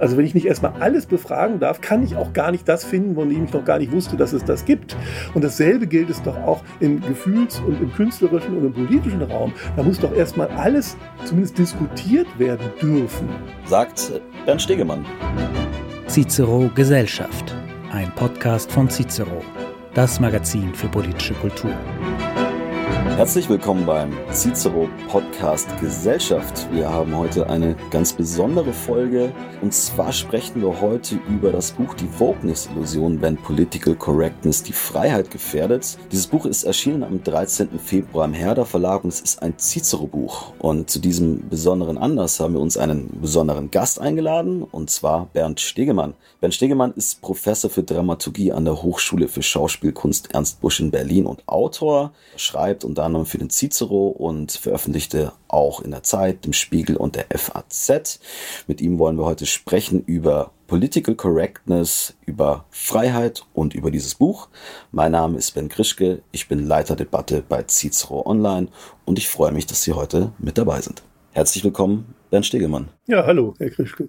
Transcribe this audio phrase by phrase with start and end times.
[0.00, 3.14] Also wenn ich nicht erstmal alles befragen darf, kann ich auch gar nicht das finden,
[3.14, 4.96] von dem ich noch gar nicht wusste, dass es das gibt.
[5.34, 9.52] Und dasselbe gilt es doch auch im Gefühls- und im künstlerischen und im politischen Raum.
[9.76, 13.28] Da muss doch erstmal alles zumindest diskutiert werden dürfen.
[13.66, 14.12] Sagt
[14.46, 15.04] Bernd Stegemann.
[16.08, 17.54] Cicero Gesellschaft,
[17.92, 19.42] ein Podcast von Cicero,
[19.94, 21.72] das Magazin für politische Kultur.
[23.20, 26.66] Herzlich willkommen beim Cicero Podcast Gesellschaft.
[26.72, 29.30] Wir haben heute eine ganz besondere Folge
[29.60, 35.30] und zwar sprechen wir heute über das Buch Die Wokeness-Illusion, wenn Political Correctness die Freiheit
[35.30, 35.98] gefährdet.
[36.10, 37.78] Dieses Buch ist erschienen am 13.
[37.78, 40.54] Februar im Herder Verlag und es ist ein Cicero-Buch.
[40.58, 45.60] Und zu diesem besonderen Anlass haben wir uns einen besonderen Gast eingeladen und zwar Bernd
[45.60, 46.14] Stegemann.
[46.40, 51.26] Bernd Stegemann ist Professor für Dramaturgie an der Hochschule für Schauspielkunst Ernst Busch in Berlin
[51.26, 52.12] und Autor,
[52.80, 57.14] schreibt unter anderem für den Cicero und veröffentlichte auch in der Zeit, dem Spiegel und
[57.14, 58.20] der FAZ.
[58.66, 64.48] Mit ihm wollen wir heute sprechen über Political Correctness, über Freiheit und über dieses Buch.
[64.92, 68.68] Mein Name ist Ben Krischke, ich bin Leiter Debatte bei Cicero Online
[69.04, 71.02] und ich freue mich, dass Sie heute mit dabei sind.
[71.32, 72.88] Herzlich willkommen, Bernd Stegemann.
[73.08, 74.08] Ja, hallo, Herr Krischke.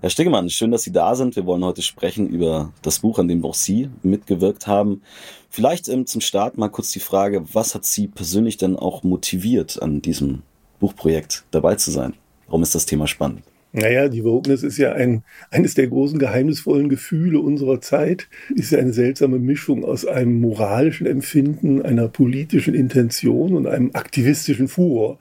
[0.00, 1.36] Herr Stegemann, schön, dass Sie da sind.
[1.36, 5.02] Wir wollen heute sprechen über das Buch, an dem auch Sie mitgewirkt haben.
[5.48, 9.80] Vielleicht ähm, zum Start mal kurz die Frage, was hat Sie persönlich denn auch motiviert,
[9.80, 10.42] an diesem
[10.80, 12.14] Buchprojekt dabei zu sein?
[12.46, 13.42] Warum ist das Thema spannend?
[13.74, 18.78] Naja, die Wokeness ist ja ein, eines der großen geheimnisvollen Gefühle unserer Zeit, ist ja
[18.78, 25.18] eine seltsame Mischung aus einem moralischen Empfinden, einer politischen Intention und einem aktivistischen Furor.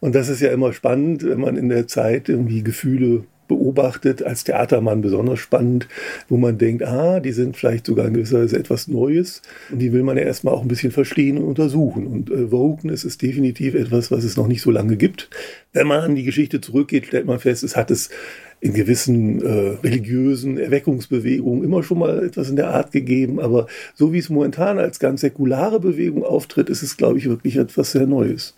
[0.00, 4.44] Und das ist ja immer spannend, wenn man in der Zeit irgendwie Gefühle beobachtet, als
[4.44, 5.88] Theatermann besonders spannend,
[6.28, 9.92] wo man denkt, ah, die sind vielleicht sogar in gewisser Weise etwas Neues und die
[9.92, 12.06] will man ja erstmal auch ein bisschen verstehen und untersuchen.
[12.06, 15.30] Und äh, Wokeness ist definitiv etwas, was es noch nicht so lange gibt.
[15.72, 18.10] Wenn man an die Geschichte zurückgeht, stellt man fest, es hat es
[18.60, 24.12] in gewissen äh, religiösen Erweckungsbewegungen immer schon mal etwas in der Art gegeben, aber so
[24.12, 28.06] wie es momentan als ganz säkulare Bewegung auftritt, ist es, glaube ich, wirklich etwas sehr
[28.06, 28.54] Neues.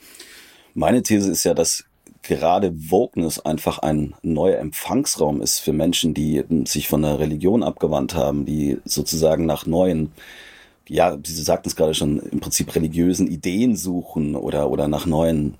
[0.74, 1.84] Meine These ist ja, dass
[2.22, 8.14] gerade Wokeness einfach ein neuer Empfangsraum ist für Menschen, die sich von der Religion abgewandt
[8.14, 10.12] haben, die sozusagen nach neuen,
[10.88, 15.54] ja, Sie sagten es gerade schon, im Prinzip religiösen Ideen suchen oder, oder nach neuen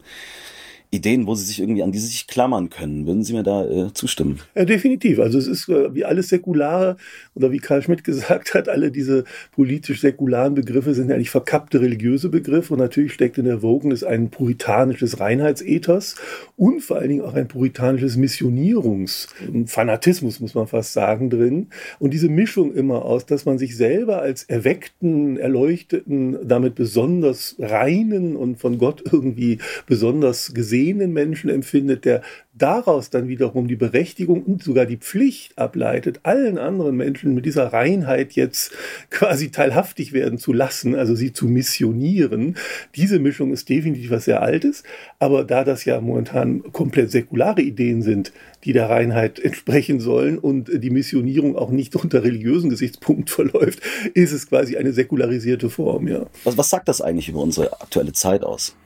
[0.90, 3.06] Ideen, wo Sie sich irgendwie an die sich klammern können.
[3.06, 4.38] Würden Sie mir da äh, zustimmen?
[4.54, 5.18] Ja, definitiv.
[5.18, 6.96] Also es ist äh, wie alles Säkulare
[7.34, 12.30] oder wie Karl Schmidt gesagt hat, alle diese politisch-säkularen Begriffe sind ja eigentlich verkappte religiöse
[12.30, 16.14] Begriffe und natürlich steckt in der Wokeness ein puritanisches Reinheitsethos
[16.56, 21.66] und vor allen Dingen auch ein puritanisches Missionierungsfanatismus, muss man fast sagen, drin.
[21.98, 28.36] Und diese Mischung immer aus, dass man sich selber als erweckten, erleuchteten, damit besonders reinen
[28.36, 32.22] und von Gott irgendwie besonders gesehen sehenden Menschen empfindet, der
[32.54, 37.72] daraus dann wiederum die Berechtigung und sogar die Pflicht ableitet, allen anderen Menschen mit dieser
[37.72, 38.72] Reinheit jetzt
[39.10, 42.56] quasi teilhaftig werden zu lassen, also sie zu missionieren.
[42.94, 44.84] Diese Mischung ist definitiv was sehr Altes,
[45.18, 48.32] aber da das ja momentan komplett säkulare Ideen sind,
[48.64, 53.80] die der Reinheit entsprechen sollen und die Missionierung auch nicht unter religiösen Gesichtspunkten verläuft,
[54.14, 56.26] ist es quasi eine säkularisierte Form, ja.
[56.44, 58.76] Was, was sagt das eigentlich über unsere aktuelle Zeit aus?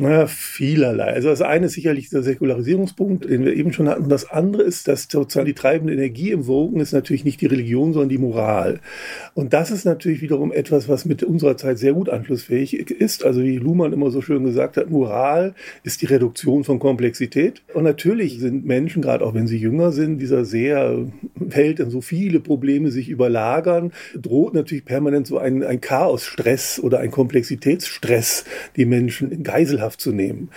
[0.00, 1.12] Naja, vielerlei.
[1.12, 4.08] Also das eine ist sicherlich der Säkularisierungspunkt, den wir eben schon hatten.
[4.08, 7.92] Das andere ist, dass sozusagen die treibende Energie im Wogen ist natürlich nicht die Religion,
[7.92, 8.78] sondern die Moral.
[9.34, 13.24] Und das ist natürlich wiederum etwas, was mit unserer Zeit sehr gut anschlussfähig ist.
[13.24, 17.62] Also wie Luhmann immer so schön gesagt hat, Moral ist die Reduktion von Komplexität.
[17.74, 22.02] Und natürlich sind Menschen, gerade auch wenn sie jünger sind, dieser sehr Welt, in so
[22.02, 28.44] viele Probleme sich überlagern, droht natürlich permanent so ein, ein Chaosstress oder ein Komplexitätsstress,
[28.76, 30.50] die Menschen in Geiselhaft Wissenschaft zu nehmen.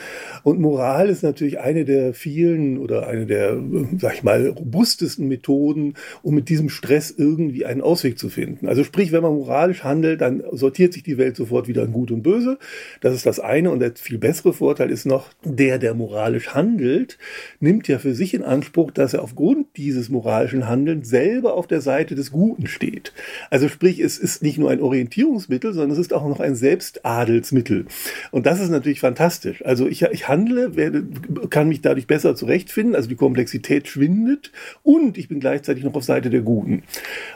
[0.43, 3.57] Und Moral ist natürlich eine der vielen oder eine der,
[3.97, 8.67] sag ich mal, robustesten Methoden, um mit diesem Stress irgendwie einen Ausweg zu finden.
[8.67, 12.11] Also sprich, wenn man moralisch handelt, dann sortiert sich die Welt sofort wieder in Gut
[12.11, 12.57] und Böse.
[13.01, 13.71] Das ist das eine.
[13.71, 17.17] Und der viel bessere Vorteil ist noch, der, der moralisch handelt,
[17.59, 21.81] nimmt ja für sich in Anspruch, dass er aufgrund dieses moralischen Handelns selber auf der
[21.81, 23.13] Seite des Guten steht.
[23.49, 27.85] Also sprich, es ist nicht nur ein Orientierungsmittel, sondern es ist auch noch ein Selbstadelsmittel.
[28.31, 29.63] Und das ist natürlich fantastisch fantastisch.
[29.65, 31.05] Also ich, ich handle, werde,
[31.49, 34.51] kann mich dadurch besser zurechtfinden, also die Komplexität schwindet
[34.83, 36.83] und ich bin gleichzeitig noch auf Seite der Guten.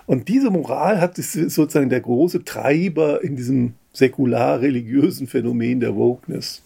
[0.06, 6.64] Und diese Moral hat ist sozusagen der große Treiber in diesem säkular-religiösen Phänomen der Wokeness.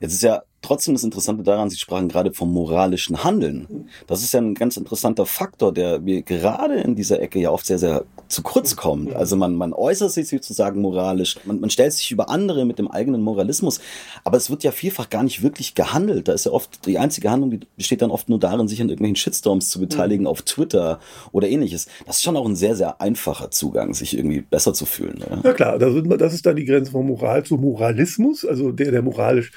[0.00, 3.88] Jetzt ist ja trotzdem das Interessante daran, Sie sprachen gerade vom moralischen Handeln.
[4.06, 7.66] Das ist ja ein ganz interessanter Faktor, der mir gerade in dieser Ecke ja oft
[7.66, 9.14] sehr, sehr zu kurz kommt.
[9.14, 12.90] Also man, man äußert sich sozusagen moralisch, man, man stellt sich über andere mit dem
[12.90, 13.80] eigenen Moralismus,
[14.24, 16.28] aber es wird ja vielfach gar nicht wirklich gehandelt.
[16.28, 18.88] Da ist ja oft, die einzige Handlung, die besteht dann oft nur darin, sich an
[18.88, 20.28] irgendwelchen Shitstorms zu beteiligen mhm.
[20.28, 20.98] auf Twitter
[21.32, 21.86] oder ähnliches.
[22.06, 25.22] Das ist schon auch ein sehr, sehr einfacher Zugang, sich irgendwie besser zu fühlen.
[25.22, 25.40] Oder?
[25.44, 29.52] Ja klar, das ist dann die Grenze von Moral zu Moralismus, also der, der moralisch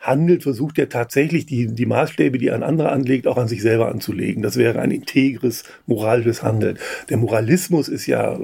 [0.00, 3.60] handelt, versucht er tatsächlich die, die Maßstäbe, die er an andere anlegt, auch an sich
[3.60, 4.42] selber anzulegen.
[4.42, 6.78] Das wäre ein integres moralisches Handeln.
[7.10, 8.38] Der Moralismus ist ja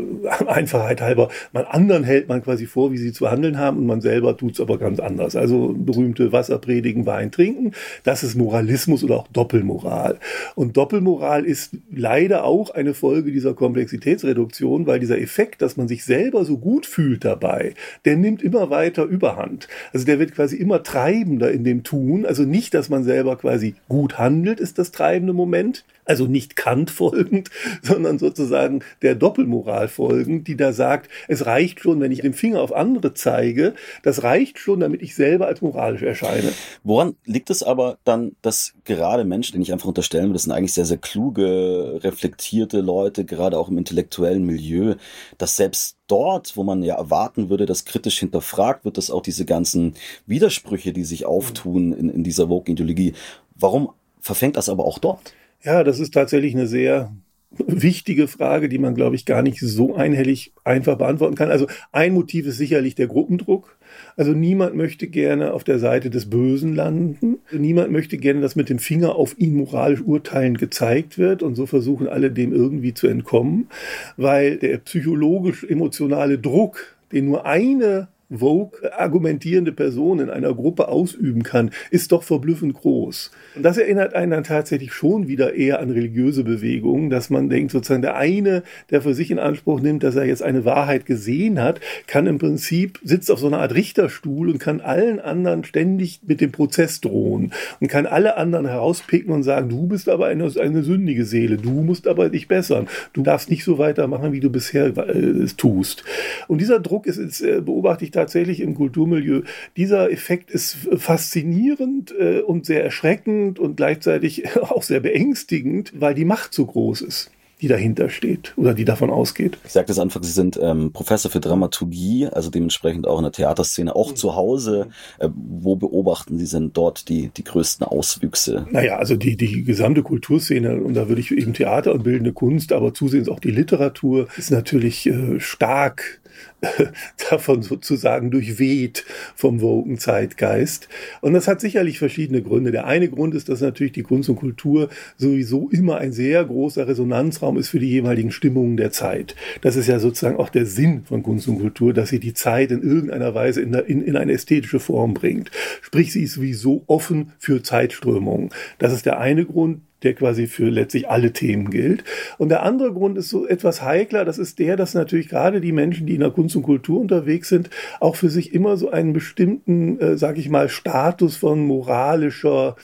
[0.46, 4.02] Einfachheit halber, man anderen hält man quasi vor, wie sie zu handeln haben und man
[4.02, 5.34] selber tut es aber ganz anders.
[5.34, 7.72] Also berühmte Wasser predigen, Wein trinken,
[8.04, 10.18] das ist Moralismus oder auch Doppelmoral.
[10.54, 16.04] Und Doppelmoral ist leider auch eine Folge dieser Komplexitätsreduktion, weil dieser Effekt, dass man sich
[16.04, 17.72] selber so gut fühlt dabei,
[18.04, 19.68] der nimmt immer weiter Überhand.
[19.92, 22.26] Also der wird quasi immer treibender oder in dem Tun.
[22.26, 25.84] Also nicht, dass man selber quasi gut handelt, ist das treibende Moment.
[26.06, 27.50] Also nicht Kant folgend,
[27.82, 32.62] sondern sozusagen der Doppelmoral folgend, die da sagt, es reicht schon, wenn ich den Finger
[32.62, 36.52] auf andere zeige, das reicht schon, damit ich selber als moralisch erscheine.
[36.84, 40.52] Woran liegt es aber dann, dass gerade Menschen, denen ich einfach unterstellen will, das sind
[40.52, 44.94] eigentlich sehr, sehr kluge, reflektierte Leute, gerade auch im intellektuellen Milieu,
[45.38, 49.44] dass selbst dort, wo man ja erwarten würde, dass kritisch hinterfragt wird, dass auch diese
[49.44, 49.94] ganzen
[50.26, 53.14] Widersprüche, die sich auftun in, in dieser Vogue-Ideologie,
[53.54, 55.34] warum verfängt das aber auch dort?
[55.62, 57.12] Ja, das ist tatsächlich eine sehr
[57.58, 61.50] wichtige Frage, die man, glaube ich, gar nicht so einhellig einfach beantworten kann.
[61.50, 63.76] Also ein Motiv ist sicherlich der Gruppendruck.
[64.16, 67.38] Also niemand möchte gerne auf der Seite des Bösen landen.
[67.50, 71.42] Niemand möchte gerne, dass mit dem Finger auf ihn moralisch urteilend gezeigt wird.
[71.42, 73.68] Und so versuchen alle dem irgendwie zu entkommen,
[74.16, 81.70] weil der psychologisch-emotionale Druck, den nur eine Vogue argumentierende Person in einer Gruppe ausüben kann,
[81.90, 83.30] ist doch verblüffend groß.
[83.54, 87.70] Und das erinnert einen dann tatsächlich schon wieder eher an religiöse Bewegungen, dass man denkt,
[87.70, 91.60] sozusagen der eine, der für sich in Anspruch nimmt, dass er jetzt eine Wahrheit gesehen
[91.60, 96.20] hat, kann im Prinzip, sitzt auf so einer Art Richterstuhl und kann allen anderen ständig
[96.26, 100.50] mit dem Prozess drohen und kann alle anderen herauspicken und sagen, du bist aber eine,
[100.60, 104.50] eine sündige Seele, du musst aber dich bessern, du darfst nicht so weitermachen, wie du
[104.50, 106.04] bisher äh, es tust.
[106.48, 109.42] Und dieser Druck ist, ist äh, beobachte ich tatsächlich im Kulturmilieu.
[109.76, 116.24] Dieser Effekt ist faszinierend äh, und sehr erschreckend und gleichzeitig auch sehr beängstigend, weil die
[116.24, 117.30] Macht so groß ist
[117.60, 119.58] die dahinter steht oder die davon ausgeht.
[119.64, 123.32] Ich sagte es Anfang, Sie sind ähm, Professor für Dramaturgie, also dementsprechend auch in der
[123.32, 124.16] Theaterszene, auch mhm.
[124.16, 124.88] zu Hause.
[125.18, 128.66] Äh, wo beobachten Sie denn dort die, die größten Auswüchse?
[128.70, 132.72] Naja, also die, die gesamte Kulturszene, und da würde ich eben Theater und bildende Kunst,
[132.72, 136.20] aber zusehends auch die Literatur, ist natürlich äh, stark
[137.30, 139.04] davon sozusagen durchweht
[139.34, 140.88] vom woken Zeitgeist.
[141.20, 142.72] Und das hat sicherlich verschiedene Gründe.
[142.72, 146.88] Der eine Grund ist, dass natürlich die Kunst und Kultur sowieso immer ein sehr großer
[146.88, 149.34] Resonanzraum ist für die jeweiligen Stimmungen der Zeit.
[149.60, 152.70] Das ist ja sozusagen auch der Sinn von Kunst und Kultur, dass sie die Zeit
[152.70, 155.50] in irgendeiner Weise in, in, in eine ästhetische Form bringt.
[155.82, 158.50] Sprich, sie ist sowieso offen für Zeitströmungen.
[158.78, 162.04] Das ist der eine Grund der quasi für letztlich alle Themen gilt.
[162.38, 165.72] Und der andere Grund ist so etwas heikler, das ist der, dass natürlich gerade die
[165.72, 169.12] Menschen, die in der Kunst und Kultur unterwegs sind, auch für sich immer so einen
[169.12, 172.76] bestimmten, äh, sag ich mal, Status von moralischer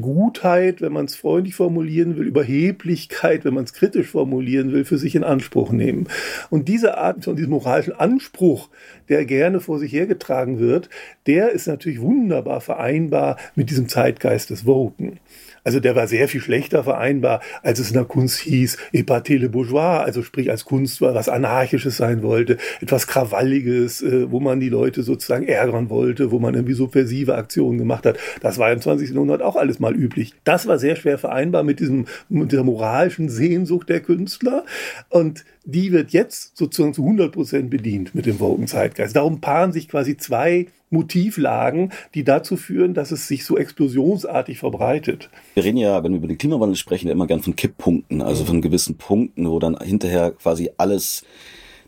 [0.00, 4.98] Gutheit, wenn man es freundlich formulieren will, Überheblichkeit, wenn man es kritisch formulieren will, für
[4.98, 6.08] sich in Anspruch nehmen.
[6.48, 8.68] Und diese Art von diesem moralischen Anspruch,
[9.08, 10.88] der gerne vor sich hergetragen wird,
[11.26, 15.18] der ist natürlich wunderbar vereinbar mit diesem Zeitgeist des Woken.
[15.64, 20.02] Also der war sehr viel schlechter vereinbar, als es in der Kunst hieß, Epatele Bourgeois,
[20.02, 25.02] also sprich als Kunst was Anarchisches sein wollte, etwas Krawalliges, äh, wo man die Leute
[25.02, 28.18] sozusagen ärgern wollte, wo man irgendwie subversive Aktionen gemacht hat.
[28.40, 29.10] Das war im 20.
[29.10, 30.34] Jahrhundert auch alles mal üblich.
[30.44, 34.64] Das war sehr schwer vereinbar mit diesem, mit dieser moralischen Sehnsucht der Künstler.
[35.08, 39.14] Und die wird jetzt sozusagen zu 100 Prozent bedient mit dem Woken Zeitgeist.
[39.16, 45.30] Darum paaren sich quasi zwei Motivlagen, die dazu führen, dass es sich so explosionsartig verbreitet.
[45.54, 48.60] Wir reden ja, wenn wir über den Klimawandel sprechen, immer gern von Kipppunkten, also von
[48.60, 51.24] gewissen Punkten, wo dann hinterher quasi alles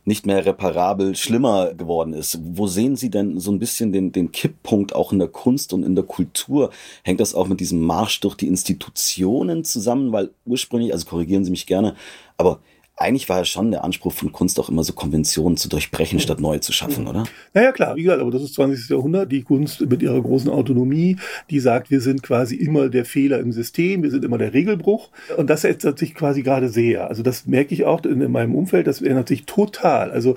[0.04, 2.40] nicht mehr reparabel schlimmer geworden ist.
[2.42, 5.84] Wo sehen Sie denn so ein bisschen den, den Kipppunkt auch in der Kunst und
[5.84, 6.70] in der Kultur?
[7.04, 10.12] Hängt das auch mit diesem Marsch durch die Institutionen zusammen?
[10.12, 11.94] Weil ursprünglich, also korrigieren Sie mich gerne,
[12.36, 12.60] aber
[13.02, 16.40] eigentlich war ja schon der Anspruch von Kunst auch immer so Konventionen zu durchbrechen, statt
[16.40, 17.24] neue zu schaffen, oder?
[17.52, 18.88] Naja, klar, wie gesagt, aber das ist 20.
[18.88, 21.16] Jahrhundert, die Kunst mit ihrer großen Autonomie,
[21.50, 25.10] die sagt, wir sind quasi immer der Fehler im System, wir sind immer der Regelbruch.
[25.36, 27.08] Und das ändert sich quasi gerade sehr.
[27.08, 30.10] Also das merke ich auch in, in meinem Umfeld, das ändert sich total.
[30.10, 30.36] Also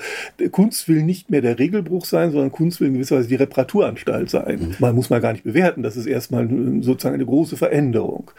[0.51, 4.29] Kunst will nicht mehr der Regelbruch sein, sondern Kunst will in gewisser Weise die Reparaturanstalt
[4.29, 4.59] sein.
[4.59, 4.75] Mhm.
[4.79, 6.49] Man muss mal gar nicht bewerten, das ist erstmal
[6.81, 8.31] sozusagen eine große Veränderung.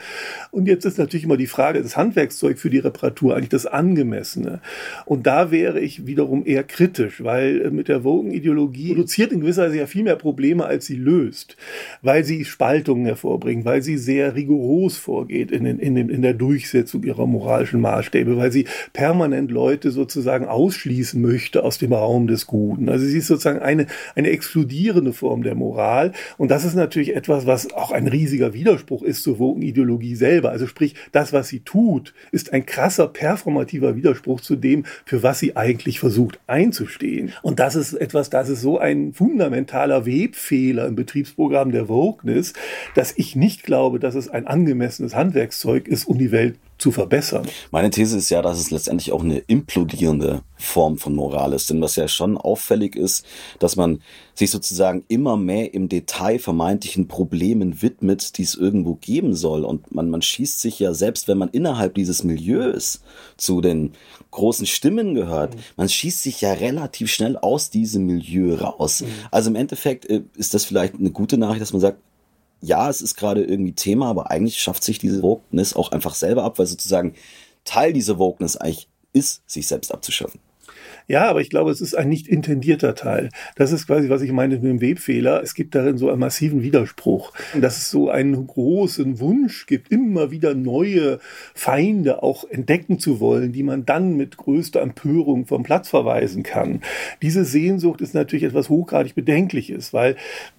[0.51, 4.16] Und jetzt ist natürlich immer die Frage, das Handwerkszeug für die Reparatur eigentlich das angemessene?
[5.05, 9.65] Und da wäre ich wiederum eher kritisch, weil äh, mit der Wogen-Ideologie produziert in gewisser
[9.65, 11.57] Weise ja viel mehr Probleme, als sie löst,
[12.03, 17.03] weil sie Spaltungen hervorbringt, weil sie sehr rigoros vorgeht in, in, in, in der Durchsetzung
[17.03, 22.89] ihrer moralischen Maßstäbe, weil sie permanent Leute sozusagen ausschließen möchte aus dem Raum des Guten.
[22.89, 26.13] Also sie ist sozusagen eine, eine explodierende Form der Moral.
[26.39, 30.51] Und das ist natürlich etwas, was auch ein riesiger Widerspruch ist zur Wogen-Ideologie selber.
[30.51, 35.39] Also sprich, das, was sie tut, ist ein krasser performativer Widerspruch zu dem, für was
[35.39, 37.33] sie eigentlich versucht einzustehen.
[37.43, 42.53] Und das ist etwas, das ist so ein fundamentaler Webfehler im Betriebsprogramm der Wokeness,
[42.95, 47.47] dass ich nicht glaube, dass es ein angemessenes Handwerkszeug ist, um die Welt zu verbessern.
[47.71, 51.71] Meine These ist ja, dass es letztendlich auch eine implodierende Form von Moral ist.
[51.71, 53.25] Denn was ja schon auffällig ist,
[53.59, 54.01] dass man
[54.35, 59.65] sich sozusagen immer mehr im Detail vermeintlichen Problemen widmet, die es irgendwo geben soll.
[59.65, 63.01] Und man, man schießt sich ja, selbst wenn man innerhalb dieses Milieus
[63.37, 63.93] zu den
[64.31, 65.61] großen Stimmen gehört, mhm.
[65.77, 69.01] man schießt sich ja relativ schnell aus diesem Milieu raus.
[69.01, 69.07] Mhm.
[69.31, 71.99] Also im Endeffekt äh, ist das vielleicht eine gute Nachricht, dass man sagt,
[72.67, 76.43] ja, es ist gerade irgendwie Thema, aber eigentlich schafft sich diese Wokeness auch einfach selber
[76.43, 77.15] ab, weil sozusagen
[77.65, 80.41] Teil dieser Wokeness eigentlich ist, sich selbst abzuschaffen.
[81.09, 83.29] Ja, aber ich glaube, es ist ein nicht intendierter Teil.
[83.55, 85.41] Das ist quasi, was ich meine mit dem Webfehler.
[85.43, 87.33] Es gibt darin so einen massiven Widerspruch.
[87.61, 91.21] Dass es so einen großen Wunsch gibt, immer wieder neue
[91.55, 96.81] Feinde auch entdecken zu wollen, die man dann mit größter Empörung vom Platz verweisen kann.
[97.23, 100.17] Diese Sehnsucht ist natürlich etwas hochgradig Bedenkliches, weil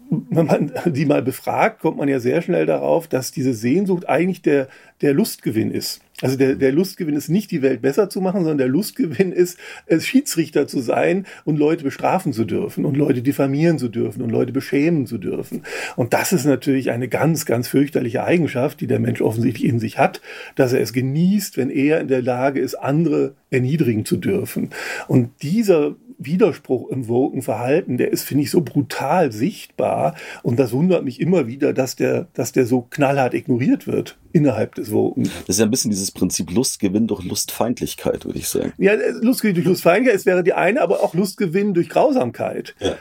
[0.09, 4.41] wenn man die mal befragt, kommt man ja sehr schnell darauf, dass diese Sehnsucht eigentlich
[4.41, 4.67] der,
[5.01, 6.01] der Lustgewinn ist.
[6.21, 9.59] Also der, der Lustgewinn ist nicht, die Welt besser zu machen, sondern der Lustgewinn ist,
[9.85, 14.31] es Schiedsrichter zu sein und Leute bestrafen zu dürfen und Leute diffamieren zu dürfen und
[14.31, 15.63] Leute beschämen zu dürfen.
[15.95, 19.99] Und das ist natürlich eine ganz, ganz fürchterliche Eigenschaft, die der Mensch offensichtlich in sich
[19.99, 20.21] hat,
[20.55, 24.71] dass er es genießt, wenn er in der Lage ist, andere erniedrigen zu dürfen.
[25.07, 30.15] Und dieser Widerspruch im Woken-Verhalten, der ist, finde ich, so brutal sichtbar.
[30.43, 34.75] Und das wundert mich immer wieder, dass der, dass der so knallhart ignoriert wird innerhalb
[34.75, 35.23] des Woken.
[35.23, 38.73] Das ist ja ein bisschen dieses Prinzip Lustgewinn durch Lustfeindlichkeit, würde ich sagen.
[38.77, 42.75] Ja, Lustgewinn durch Lustfeindlichkeit, es wäre die eine, aber auch Lustgewinn durch Grausamkeit.
[42.79, 42.95] Ja.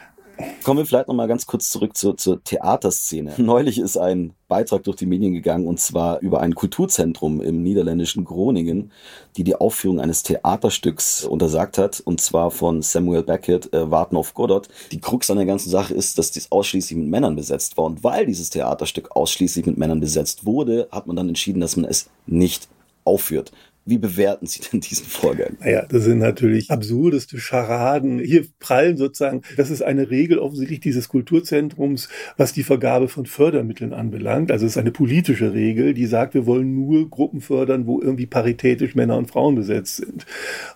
[0.63, 3.35] Kommen wir vielleicht noch mal ganz kurz zurück zur, zur Theaterszene.
[3.39, 8.25] Neulich ist ein Beitrag durch die Medien gegangen und zwar über ein Kulturzentrum im niederländischen
[8.25, 8.93] Groningen,
[9.37, 14.35] die die Aufführung eines Theaterstücks untersagt hat und zwar von Samuel Beckett, äh, Warten auf
[14.35, 14.69] Godot.
[14.93, 18.05] Die Krux an der ganzen Sache ist, dass dies ausschließlich mit Männern besetzt war und
[18.05, 22.09] weil dieses Theaterstück ausschließlich mit Männern besetzt wurde, hat man dann entschieden, dass man es
[22.27, 22.69] nicht
[23.05, 23.53] aufführt.
[23.89, 25.57] Wie bewerten Sie denn diesen Vorgang?
[25.61, 28.19] Naja, das sind natürlich absurdeste Scharaden.
[28.19, 33.93] Hier prallen sozusagen, das ist eine Regel offensichtlich dieses Kulturzentrums, was die Vergabe von Fördermitteln
[33.93, 34.51] anbelangt.
[34.51, 38.27] Also es ist eine politische Regel, die sagt, wir wollen nur Gruppen fördern, wo irgendwie
[38.27, 40.27] paritätisch Männer und Frauen besetzt sind.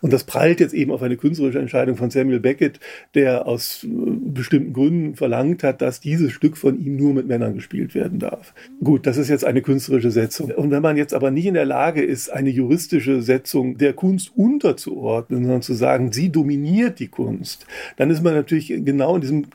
[0.00, 2.78] Und das prallt jetzt eben auf eine künstlerische Entscheidung von Samuel Beckett,
[3.14, 7.54] der aus äh, bestimmten Gründen verlangt hat, dass dieses Stück von ihm nur mit Männern
[7.54, 8.54] gespielt werden darf.
[8.84, 10.52] Gut, das ist jetzt eine künstlerische Setzung.
[10.52, 13.94] Und wenn man jetzt aber nicht in der Lage ist, eine juristische politische Setzung der
[13.94, 17.66] Kunst unterzuordnen, sondern zu sagen, sie dominiert die Kunst,
[17.96, 19.50] dann ist man natürlich genau in diesem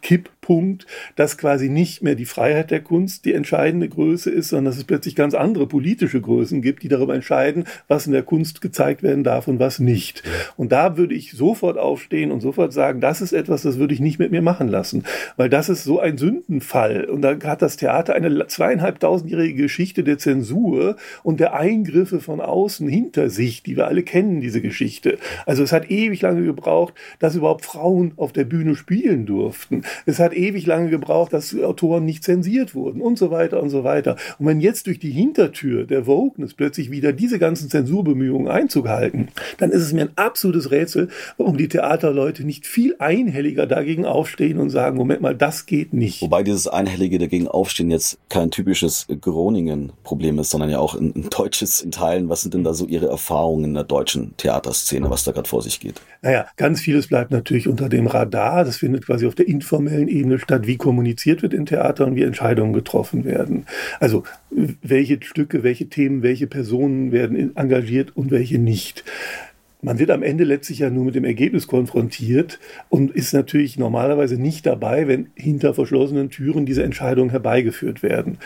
[0.46, 0.86] Kipppunkt,
[1.16, 4.84] dass quasi nicht mehr die Freiheit der Kunst die entscheidende Größe ist, sondern dass es
[4.84, 9.24] plötzlich ganz andere politische Größen gibt, die darüber entscheiden, was in der Kunst gezeigt werden
[9.24, 10.24] darf und was nicht.
[10.56, 14.00] Und da würde ich sofort aufstehen und sofort sagen, das ist etwas, das würde ich
[14.00, 15.04] nicht mit mir machen lassen,
[15.36, 17.06] weil das ist so ein Sündenfall.
[17.06, 22.88] Und da hat das Theater eine zweieinhalbtausendjährige Geschichte der Zensur und der Eingriffe von außen
[22.88, 25.18] hinter Sicht, die wir alle kennen, diese Geschichte.
[25.46, 29.84] Also es hat ewig lange gebraucht, dass überhaupt Frauen auf der Bühne spielen durften.
[30.06, 33.84] Es hat ewig lange gebraucht, dass Autoren nicht zensiert wurden und so weiter und so
[33.84, 34.16] weiter.
[34.40, 39.30] Und wenn jetzt durch die Hintertür der Wokeness plötzlich wieder diese ganzen Zensurbemühungen Einzug halten,
[39.58, 44.60] dann ist es mir ein absolutes Rätsel, warum die Theaterleute nicht viel einhelliger dagegen aufstehen
[44.60, 46.22] und sagen, Moment mal, das geht nicht.
[46.22, 51.30] Wobei dieses einhellige dagegen aufstehen jetzt kein typisches Groningen-Problem ist, sondern ja auch ein, ein
[51.30, 52.30] deutsches in Teilen.
[52.30, 53.46] Was sind denn da so Ihre Erfahrungen?
[53.46, 56.02] Erfahrungen in der deutschen Theaterszene, was da gerade vor sich geht?
[56.22, 58.66] Naja, ganz vieles bleibt natürlich unter dem Radar.
[58.66, 62.74] Das findet quasi auf der informellen Ebene statt, wie kommuniziert wird in Theatern, wie Entscheidungen
[62.74, 63.66] getroffen werden.
[64.00, 69.04] Also welche Stücke, welche Themen, welche Personen werden engagiert und welche nicht
[69.86, 74.36] man wird am Ende letztlich ja nur mit dem Ergebnis konfrontiert und ist natürlich normalerweise
[74.36, 78.40] nicht dabei, wenn hinter verschlossenen Türen diese Entscheidungen herbeigeführt werden.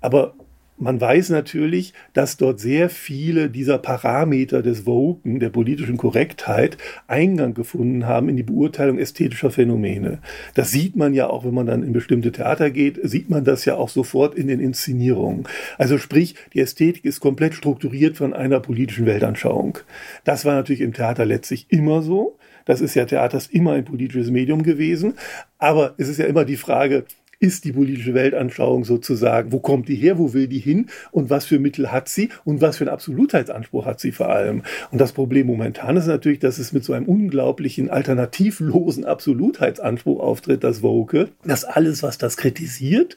[0.00, 0.34] Aber
[0.80, 7.54] man weiß natürlich, dass dort sehr viele dieser Parameter des Woken, der politischen Korrektheit, Eingang
[7.54, 10.18] gefunden haben in die Beurteilung ästhetischer Phänomene.
[10.54, 13.64] Das sieht man ja auch, wenn man dann in bestimmte Theater geht, sieht man das
[13.64, 15.44] ja auch sofort in den Inszenierungen.
[15.76, 19.78] Also sprich, die Ästhetik ist komplett strukturiert von einer politischen Weltanschauung.
[20.24, 22.38] Das war natürlich im Theater letztlich immer so.
[22.64, 25.14] Das ist ja Theaters immer ein politisches Medium gewesen.
[25.58, 27.04] Aber es ist ja immer die Frage,
[27.40, 31.46] ist die politische Weltanschauung sozusagen, wo kommt die her, wo will die hin und was
[31.46, 34.62] für Mittel hat sie und was für einen Absolutheitsanspruch hat sie vor allem.
[34.90, 40.62] Und das Problem momentan ist natürlich, dass es mit so einem unglaublichen alternativlosen Absolutheitsanspruch auftritt,
[40.62, 43.16] das Woke, dass alles, was das kritisiert,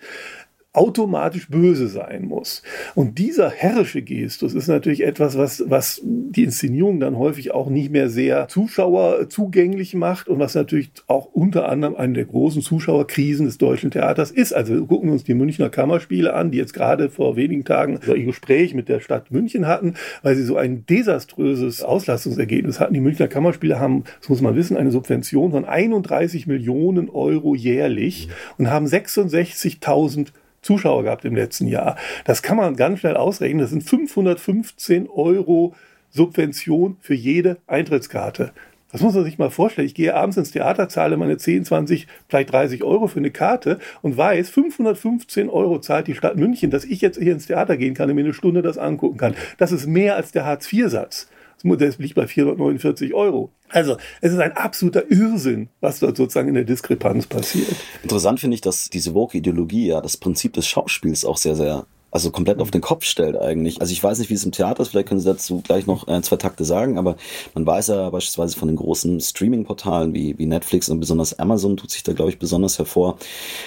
[0.73, 2.63] automatisch böse sein muss.
[2.95, 7.91] Und dieser herrische Gestus ist natürlich etwas, was, was die Inszenierung dann häufig auch nicht
[7.91, 13.45] mehr sehr Zuschauer zugänglich macht und was natürlich auch unter anderem eine der großen Zuschauerkrisen
[13.45, 14.51] des deutschen Theaters ist.
[14.53, 18.13] Also wir gucken uns die Münchner Kammerspiele an, die jetzt gerade vor wenigen Tagen so
[18.13, 22.95] ein Gespräch mit der Stadt München hatten, weil sie so ein desaströses Auslastungsergebnis hatten.
[22.95, 28.29] Die Münchner Kammerspiele haben, das muss man wissen, eine Subvention von 31 Millionen Euro jährlich
[28.57, 30.29] und haben 66.000
[30.63, 31.97] Zuschauer gehabt im letzten Jahr.
[32.25, 33.59] Das kann man ganz schnell ausrechnen.
[33.59, 35.75] Das sind 515 Euro
[36.09, 38.51] Subvention für jede Eintrittskarte.
[38.93, 39.87] Das muss man sich mal vorstellen.
[39.87, 43.79] Ich gehe abends ins Theater, zahle meine 10, 20, vielleicht 30 Euro für eine Karte
[44.03, 47.95] und weiß, 515 Euro zahlt die Stadt München, dass ich jetzt hier ins Theater gehen
[47.95, 49.33] kann und mir eine Stunde das angucken kann.
[49.57, 51.27] Das ist mehr als der Hartz-IV-Satz.
[51.63, 53.51] Das liegt bei 449 Euro.
[53.69, 57.75] Also es ist ein absoluter Irrsinn, was dort sozusagen in der Diskrepanz passiert.
[58.03, 62.29] Interessant finde ich, dass diese Woke-Ideologie ja das Prinzip des Schauspiels auch sehr, sehr also
[62.29, 63.81] komplett auf den Kopf stellt eigentlich.
[63.81, 66.07] Also ich weiß nicht, wie es im Theater ist, vielleicht können Sie dazu gleich noch
[66.07, 67.15] ein, zwei Takte sagen, aber
[67.55, 71.89] man weiß ja beispielsweise von den großen Streaming-Portalen wie, wie Netflix und besonders Amazon tut
[71.89, 73.17] sich da, glaube ich, besonders hervor,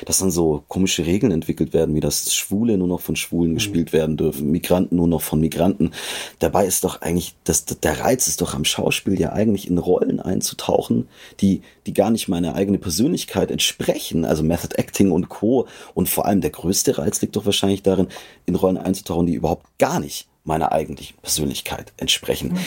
[0.05, 3.55] dass dann so komische Regeln entwickelt werden, wie das Schwule nur noch von Schwulen mhm.
[3.57, 5.91] gespielt werden dürfen, Migranten nur noch von Migranten.
[6.39, 10.21] Dabei ist doch eigentlich, das, der Reiz ist doch am Schauspiel ja eigentlich in Rollen
[10.21, 11.09] einzutauchen,
[11.41, 15.67] die, die gar nicht meiner eigene Persönlichkeit entsprechen, also Method Acting und Co.
[15.95, 18.07] Und vor allem der größte Reiz liegt doch wahrscheinlich darin,
[18.45, 22.53] in Rollen einzutauchen, die überhaupt gar nicht meiner eigentlichen Persönlichkeit entsprechen.
[22.53, 22.59] Mhm.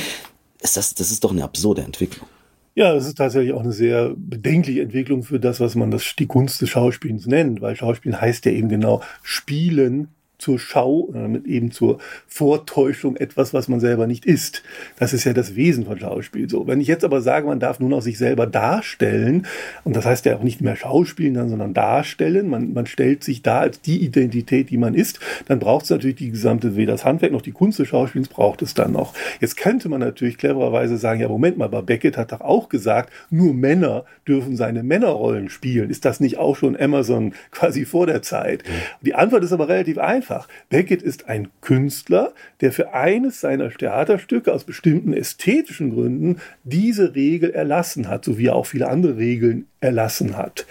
[0.62, 2.28] Ist das, das ist doch eine absurde Entwicklung.
[2.76, 6.28] Ja, es ist tatsächlich auch eine sehr bedenkliche Entwicklung für das, was man das, die
[6.28, 10.10] Kunst des Schauspielens nennt, weil Schauspielen heißt ja eben genau Spielen
[10.40, 14.64] zur Schau, damit eben zur Vortäuschung etwas, was man selber nicht ist.
[14.98, 16.50] Das ist ja das Wesen von Schauspiel.
[16.50, 19.46] So, wenn ich jetzt aber sage, man darf nur noch sich selber darstellen,
[19.84, 23.60] und das heißt ja auch nicht mehr Schauspielen, sondern darstellen, man, man stellt sich da
[23.60, 27.34] als die Identität, die man ist, dann braucht es natürlich die gesamte, weder das Handwerk
[27.34, 29.14] noch die Kunst des Schauspiels braucht es dann noch.
[29.42, 33.12] Jetzt könnte man natürlich clevererweise sagen, ja, Moment mal, aber Beckett hat doch auch gesagt,
[33.30, 35.90] nur Männer dürfen seine Männerrollen spielen.
[35.90, 38.64] Ist das nicht auch schon Amazon quasi vor der Zeit?
[39.02, 40.48] Die Antwort ist aber relativ einfach einfach.
[40.70, 47.52] Beckett ist ein Künstler, der für eines seiner Theaterstücke aus bestimmten ästhetischen Gründen diese Regel
[47.52, 50.66] erlassen hat, so wie er auch viele andere Regeln erlassen hat.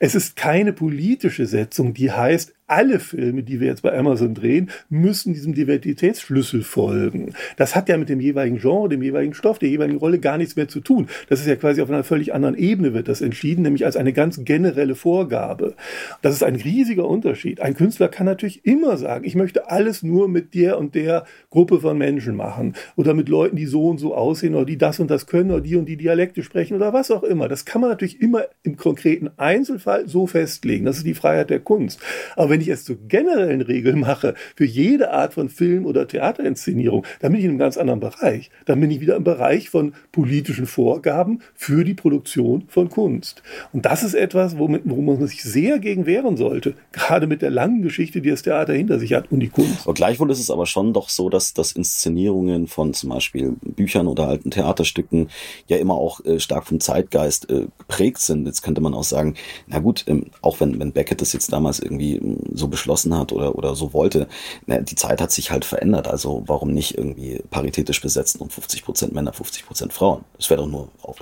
[0.00, 4.70] Es ist keine politische Setzung, die heißt, alle Filme, die wir jetzt bei Amazon drehen,
[4.88, 7.34] müssen diesem Diversitätsschlüssel folgen.
[7.56, 10.56] Das hat ja mit dem jeweiligen Genre, dem jeweiligen Stoff, der jeweiligen Rolle gar nichts
[10.56, 11.08] mehr zu tun.
[11.28, 14.12] Das ist ja quasi auf einer völlig anderen Ebene wird das entschieden, nämlich als eine
[14.12, 15.74] ganz generelle Vorgabe.
[16.22, 17.60] Das ist ein riesiger Unterschied.
[17.60, 21.80] Ein Künstler kann natürlich immer sagen, ich möchte alles nur mit der und der Gruppe
[21.80, 25.10] von Menschen machen oder mit Leuten, die so und so aussehen oder die das und
[25.10, 27.48] das können oder die und die Dialekte sprechen oder was auch immer.
[27.48, 30.86] Das kann man natürlich immer im konkreten Einzelfall so festlegen.
[30.86, 32.00] Das ist die Freiheit der Kunst.
[32.36, 37.04] Aber wenn ich es zur generellen Regel mache, für jede Art von Film- oder Theaterinszenierung,
[37.20, 38.48] dann bin ich in einem ganz anderen Bereich.
[38.64, 43.42] Dann bin ich wieder im Bereich von politischen Vorgaben für die Produktion von Kunst.
[43.72, 46.74] Und das ist etwas, womit, worum man sich sehr gegen wehren sollte.
[46.92, 49.84] Gerade mit der langen Geschichte, die das Theater hinter sich hat und die Kunst.
[49.84, 54.06] Und gleichwohl ist es aber schon doch so, dass, dass Inszenierungen von zum Beispiel Büchern
[54.06, 55.28] oder alten Theaterstücken
[55.66, 58.46] ja immer auch äh, stark vom Zeitgeist äh, geprägt sind.
[58.46, 59.34] Jetzt könnte man auch sagen,
[59.66, 63.32] na gut, ähm, auch wenn, wenn Beckett das jetzt damals irgendwie ähm, so beschlossen hat
[63.32, 64.28] oder, oder so wollte.
[64.66, 66.08] Na, die Zeit hat sich halt verändert.
[66.08, 70.24] Also warum nicht irgendwie paritätisch besetzen und 50 Prozent Männer, 50 Prozent Frauen?
[70.36, 71.16] Das wäre doch nur auch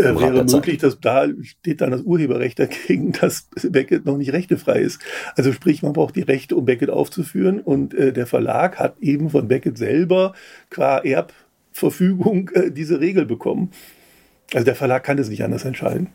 [0.00, 4.80] äh, wäre möglich, dass da steht dann das Urheberrecht dagegen, dass Beckett noch nicht rechtefrei
[4.80, 5.00] ist.
[5.36, 9.30] Also sprich, man braucht die Rechte, um Beckett aufzuführen und äh, der Verlag hat eben
[9.30, 10.34] von Beckett selber
[10.70, 13.70] qua Erbverfügung äh, diese Regel bekommen.
[14.52, 16.08] Also der Verlag kann es nicht anders entscheiden.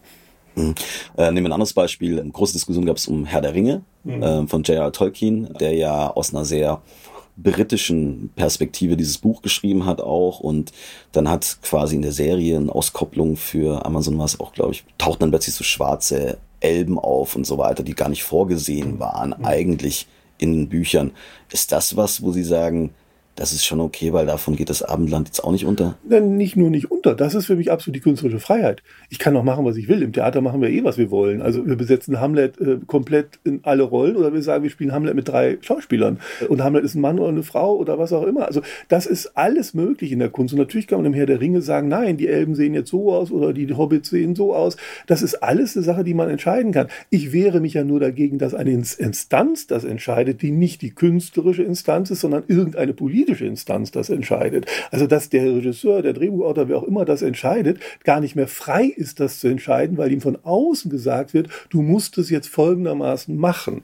[0.55, 0.75] Mhm.
[1.17, 2.19] Äh, nehmen wir ein anderes Beispiel.
[2.19, 4.23] Eine große Diskussion gab es um Herr der Ringe mhm.
[4.23, 4.91] äh, von J.R.
[4.91, 6.81] Tolkien, der ja aus einer sehr
[7.37, 10.71] britischen Perspektive dieses Buch geschrieben hat auch und
[11.11, 15.21] dann hat quasi in der Serie eine Auskopplung für Amazon was auch, glaube ich, taucht
[15.21, 19.45] dann plötzlich so schwarze Elben auf und so weiter, die gar nicht vorgesehen waren, mhm.
[19.45, 21.11] eigentlich in den Büchern.
[21.51, 22.91] Ist das was, wo Sie sagen,
[23.35, 25.97] das ist schon okay, weil davon geht das Abendland jetzt auch nicht unter.
[26.07, 28.81] Nicht nur nicht unter, das ist für mich absolut die künstlerische Freiheit.
[29.09, 30.01] Ich kann auch machen, was ich will.
[30.01, 31.41] Im Theater machen wir eh, was wir wollen.
[31.41, 35.15] Also wir besetzen Hamlet äh, komplett in alle Rollen oder wir sagen, wir spielen Hamlet
[35.15, 36.19] mit drei Schauspielern.
[36.47, 38.45] Und Hamlet ist ein Mann oder eine Frau oder was auch immer.
[38.45, 40.53] Also das ist alles möglich in der Kunst.
[40.53, 43.13] Und natürlich kann man im Herr der Ringe sagen, nein, die Elben sehen jetzt so
[43.13, 44.77] aus oder die Hobbits sehen so aus.
[45.07, 46.87] Das ist alles eine Sache, die man entscheiden kann.
[47.09, 51.63] Ich wehre mich ja nur dagegen, dass eine Instanz das entscheidet, die nicht die künstlerische
[51.63, 54.65] Instanz ist, sondern irgendeine politische politische Instanz das entscheidet.
[54.91, 58.85] Also dass der Regisseur, der Drehbuchautor, wer auch immer das entscheidet, gar nicht mehr frei
[58.85, 63.35] ist, das zu entscheiden, weil ihm von außen gesagt wird, du musst es jetzt folgendermaßen
[63.35, 63.83] machen.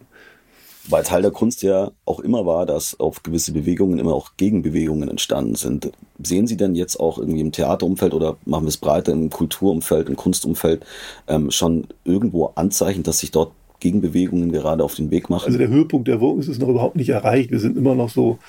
[0.90, 5.10] Weil Teil der Kunst ja auch immer war, dass auf gewisse Bewegungen immer auch Gegenbewegungen
[5.10, 5.92] entstanden sind.
[6.24, 10.10] Sehen Sie denn jetzt auch irgendwie im Theaterumfeld oder machen wir es breiter im Kulturumfeld,
[10.10, 10.84] im Kunstumfeld
[11.28, 15.46] ähm, schon irgendwo Anzeichen, dass sich dort Gegenbewegungen gerade auf den Weg machen?
[15.46, 17.52] Also der Höhepunkt der Wirkung ist noch überhaupt nicht erreicht.
[17.52, 18.40] Wir sind immer noch so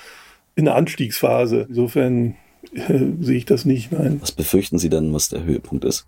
[0.54, 1.66] in der Anstiegsphase.
[1.68, 2.36] Insofern
[2.74, 4.18] äh, sehe ich das nicht, nein.
[4.20, 6.06] Was befürchten Sie denn, was der Höhepunkt ist?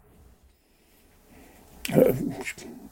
[1.92, 2.14] Äh,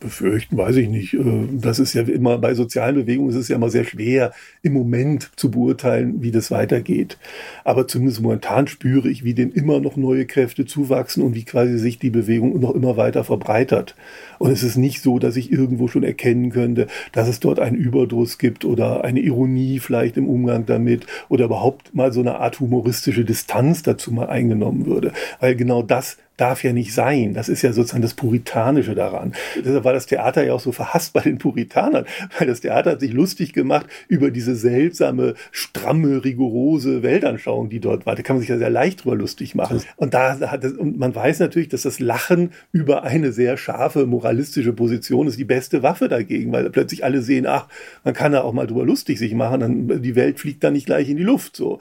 [0.02, 1.14] befürchten, weiß ich nicht.
[1.14, 4.72] Äh, das ist ja immer bei sozialen Bewegungen ist es ja immer sehr schwer, im
[4.72, 7.18] Moment zu beurteilen, wie das weitergeht.
[7.64, 11.78] Aber zumindest momentan spüre ich, wie dem immer noch neue Kräfte zuwachsen und wie quasi
[11.78, 13.94] sich die Bewegung noch immer weiter verbreitert.
[14.38, 17.76] Und es ist nicht so, dass ich irgendwo schon erkennen könnte, dass es dort einen
[17.76, 22.58] Überdruss gibt oder eine Ironie vielleicht im Umgang damit oder überhaupt mal so eine Art
[22.58, 25.12] humoristische Distanz dazu mal eingenommen würde.
[25.40, 27.34] Weil genau das darf ja nicht sein.
[27.34, 29.32] Das ist ja sozusagen das Puritanische daran.
[29.56, 32.06] Deshalb war das Theater ja auch so verhasst bei den Puritanern,
[32.38, 38.06] weil das Theater hat sich lustig gemacht über diese seltsame, stramme, rigorose Weltanschauung, die dort
[38.06, 38.16] war.
[38.16, 39.82] Da kann man sich ja sehr leicht drüber lustig machen.
[39.96, 44.06] Und da hat es, und man weiß natürlich, dass das Lachen über eine sehr scharfe
[44.06, 47.68] moralistische Position ist die beste Waffe dagegen, weil plötzlich alle sehen, ach,
[48.04, 50.86] man kann da auch mal drüber lustig sich machen, dann die Welt fliegt dann nicht
[50.86, 51.78] gleich in die Luft so.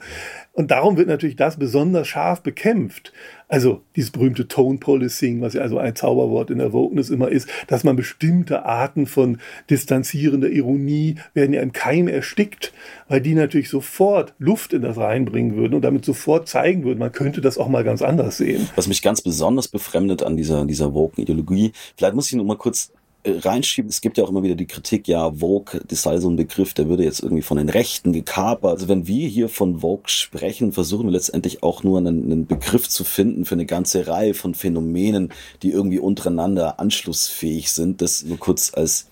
[0.52, 3.12] Und darum wird natürlich das besonders scharf bekämpft.
[3.52, 7.46] Also dieses berühmte Tone Policing, was ja also ein Zauberwort in der Wokeness immer ist,
[7.66, 9.36] dass man bestimmte Arten von
[9.68, 12.72] distanzierender Ironie werden ja im Keim erstickt,
[13.08, 17.12] weil die natürlich sofort Luft in das reinbringen würden und damit sofort zeigen würden, man
[17.12, 18.70] könnte das auch mal ganz anders sehen.
[18.74, 22.90] Was mich ganz besonders befremdet an dieser, dieser Woken-Ideologie, vielleicht muss ich nur mal kurz
[23.24, 23.88] reinschieben.
[23.88, 26.74] Es gibt ja auch immer wieder die Kritik, ja, Vogue, das sei so ein Begriff,
[26.74, 28.72] der würde jetzt irgendwie von den Rechten gekapert.
[28.72, 32.88] Also wenn wir hier von Vogue sprechen, versuchen wir letztendlich auch nur einen, einen Begriff
[32.88, 35.32] zu finden für eine ganze Reihe von Phänomenen,
[35.62, 38.02] die irgendwie untereinander anschlussfähig sind.
[38.02, 39.06] Das nur kurz als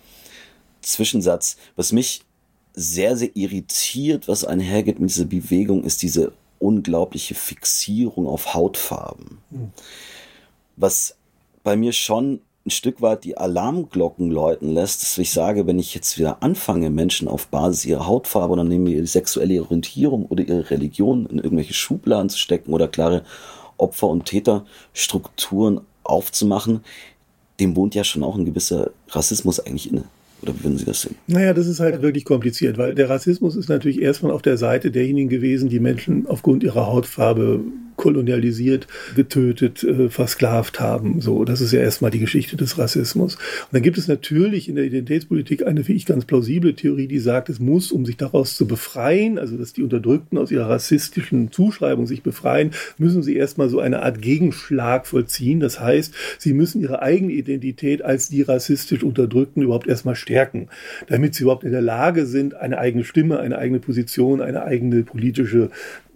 [0.82, 1.56] Zwischensatz.
[1.76, 2.22] Was mich
[2.74, 9.38] sehr, sehr irritiert, was einhergeht mit dieser Bewegung, ist diese unglaubliche Fixierung auf Hautfarben.
[9.50, 9.70] Hm.
[10.76, 11.16] Was
[11.62, 15.94] bei mir schon ein Stück weit die Alarmglocken läuten lässt, dass ich sage, wenn ich
[15.94, 20.70] jetzt wieder anfange, Menschen auf Basis ihrer Hautfarbe oder nehmen ihre sexuelle Orientierung oder ihre
[20.70, 23.22] Religion in irgendwelche Schubladen zu stecken oder klare
[23.78, 26.80] Opfer- und Täterstrukturen aufzumachen,
[27.60, 30.04] dem wohnt ja schon auch ein gewisser Rassismus eigentlich inne.
[30.42, 31.16] Oder wie würden Sie das sehen?
[31.26, 34.90] Naja, das ist halt wirklich kompliziert, weil der Rassismus ist natürlich erstmal auf der Seite
[34.90, 37.60] derjenigen gewesen, die Menschen aufgrund ihrer Hautfarbe
[38.00, 41.20] kolonialisiert, getötet, äh, versklavt haben.
[41.20, 43.34] So, das ist ja erstmal die Geschichte des Rassismus.
[43.34, 47.18] Und dann gibt es natürlich in der Identitätspolitik eine, wie ich ganz plausible Theorie, die
[47.18, 51.52] sagt, es muss, um sich daraus zu befreien, also dass die Unterdrückten aus ihrer rassistischen
[51.52, 55.60] Zuschreibung sich befreien, müssen sie erstmal so eine Art Gegenschlag vollziehen.
[55.60, 60.68] Das heißt, sie müssen ihre eigene Identität als die rassistisch Unterdrückten überhaupt erstmal stärken,
[61.06, 65.02] damit sie überhaupt in der Lage sind, eine eigene Stimme, eine eigene Position, eine eigene
[65.02, 65.68] politische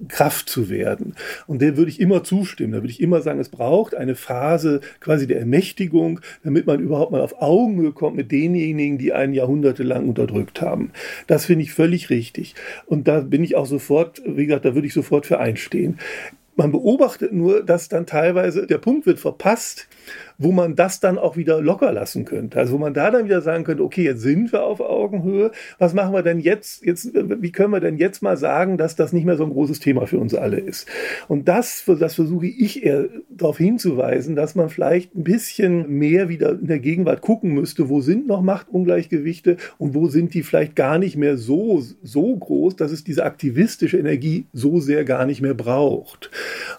[0.08, 1.14] Kraft zu werden.
[1.46, 2.72] Und der würde ich immer zustimmen.
[2.72, 7.12] Da würde ich immer sagen, es braucht eine Phase quasi der Ermächtigung, damit man überhaupt
[7.12, 10.90] mal auf Augenhöhe kommt mit denjenigen, die einen jahrhundertelang unterdrückt haben.
[11.26, 12.54] Das finde ich völlig richtig.
[12.86, 15.98] Und da bin ich auch sofort, wie gesagt, da würde ich sofort für einstehen.
[16.56, 19.88] Man beobachtet nur, dass dann teilweise der Punkt wird verpasst,
[20.38, 22.58] wo man das dann auch wieder locker lassen könnte.
[22.58, 25.50] Also wo man da dann wieder sagen könnte, okay, jetzt sind wir auf Augenhöhe.
[25.78, 26.84] Was machen wir denn jetzt?
[26.84, 29.80] Jetzt, wie können wir denn jetzt mal sagen, dass das nicht mehr so ein großes
[29.80, 30.88] Thema für uns alle ist?
[31.28, 36.52] Und das, das versuche ich eher darauf hinzuweisen, dass man vielleicht ein bisschen mehr wieder
[36.52, 40.98] in der Gegenwart gucken müsste, wo sind noch Machtungleichgewichte und wo sind die vielleicht gar
[40.98, 45.54] nicht mehr so, so groß, dass es diese aktivistische Energie so sehr gar nicht mehr
[45.54, 46.30] braucht.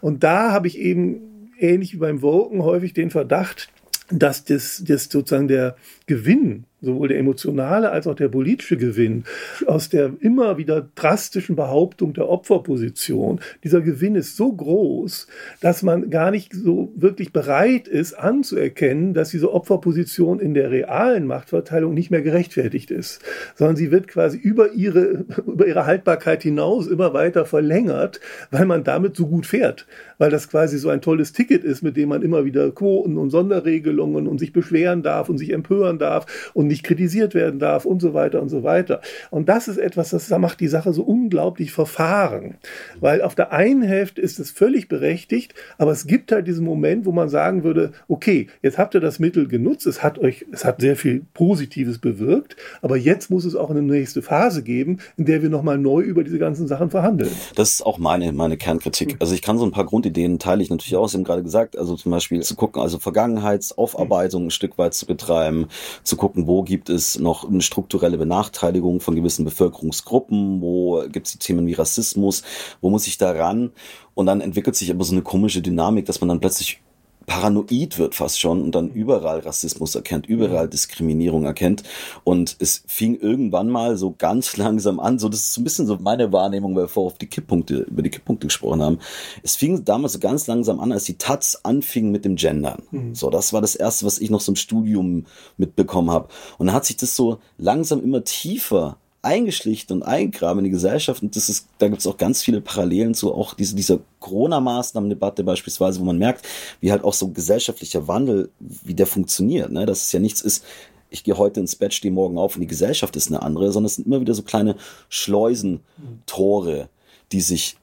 [0.01, 3.69] Und da habe ich eben ähnlich wie beim Woken häufig den Verdacht,
[4.09, 9.26] dass das, das sozusagen der Gewinn sowohl der emotionale als auch der politische Gewinn
[9.65, 15.28] aus der immer wieder drastischen Behauptung der Opferposition, dieser Gewinn ist so groß,
[15.62, 21.28] dass man gar nicht so wirklich bereit ist anzuerkennen, dass diese Opferposition in der realen
[21.28, 23.21] Machtverteilung nicht mehr gerechtfertigt ist,
[23.56, 28.19] sondern sie wird quasi über ihre, über ihre Haltbarkeit hinaus immer weiter verlängert,
[28.52, 31.98] weil man damit so gut fährt, weil das quasi so ein tolles Ticket ist, mit
[31.98, 36.52] dem man immer wieder Quoten und Sonderregelungen und sich beschweren darf und sich empören darf
[36.54, 39.01] und nicht kritisiert werden darf und so weiter und so weiter.
[39.31, 42.55] Und das ist etwas, das macht die Sache so unglaublich verfahren,
[42.99, 47.05] weil auf der einen Hälfte ist es völlig berechtigt, aber es gibt halt diesen Moment,
[47.05, 50.65] wo man sagen würde, okay, jetzt habt ihr das Mittel genutzt, es hat euch, es
[50.65, 55.25] hat sehr viel Positives bewirkt, aber jetzt muss es auch eine nächste Phase geben, in
[55.25, 57.31] der wir nochmal neu über diese ganzen Sachen verhandeln.
[57.55, 59.15] Das ist auch meine, meine Kernkritik.
[59.19, 61.77] Also ich kann so ein paar Grundideen teile ich natürlich auch, Sie haben gerade gesagt,
[61.77, 65.67] also zum Beispiel zu gucken, also Vergangenheitsaufarbeitung ein Stück weit zu betreiben,
[66.03, 71.34] zu gucken, wo gibt es noch eine strukturelle Benachteiligung von gewissen Bevölkerungsgruppen, wo gibt es
[71.34, 72.43] die Themen wie Rassismus,
[72.82, 73.71] wo muss ich da ran?
[74.13, 76.82] Und dann entwickelt sich aber so eine komische Dynamik, dass man dann plötzlich
[77.25, 81.83] paranoid wird fast schon und dann überall Rassismus erkennt, überall Diskriminierung erkennt.
[82.23, 85.88] Und es fing irgendwann mal so ganz langsam an, so das ist so ein bisschen
[85.88, 88.99] so meine Wahrnehmung, weil wir vorher auf die Kipppunkte, über die Kipppunkte gesprochen haben.
[89.43, 92.83] Es fing damals so ganz langsam an, als die Taz anfingen mit dem Gendern.
[92.91, 93.15] Mhm.
[93.15, 95.25] So, das war das erste, was ich noch so im Studium
[95.57, 96.29] mitbekommen habe.
[96.57, 101.21] Und dann hat sich das so langsam immer tiefer eingeschlichen und eingraben in die Gesellschaft.
[101.21, 105.43] Und das ist, da gibt es auch ganz viele Parallelen zu auch diese, dieser Corona-Maßnahmen-Debatte
[105.43, 106.45] beispielsweise, wo man merkt,
[106.79, 109.71] wie halt auch so gesellschaftlicher Wandel, wie der funktioniert.
[109.71, 109.85] Ne?
[109.85, 110.63] Dass es ja nichts ist,
[111.09, 113.88] ich gehe heute ins Bett, stehe morgen auf und die Gesellschaft ist eine andere, sondern
[113.88, 114.75] es sind immer wieder so kleine
[115.09, 116.89] Schleusentore,
[117.31, 117.77] die sich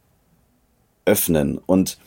[1.04, 1.58] öffnen.
[1.58, 1.98] Und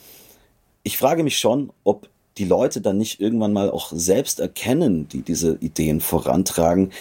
[0.84, 5.22] ich frage mich schon, ob die Leute dann nicht irgendwann mal auch selbst erkennen, die
[5.22, 6.92] diese Ideen vorantragen,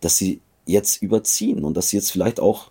[0.00, 2.70] dass sie jetzt überziehen und dass sie jetzt vielleicht auch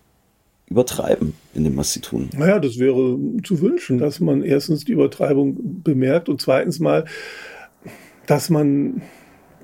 [0.66, 2.30] übertreiben in dem, was sie tun.
[2.36, 7.04] Naja, das wäre zu wünschen, dass man erstens die Übertreibung bemerkt und zweitens mal,
[8.26, 9.02] dass man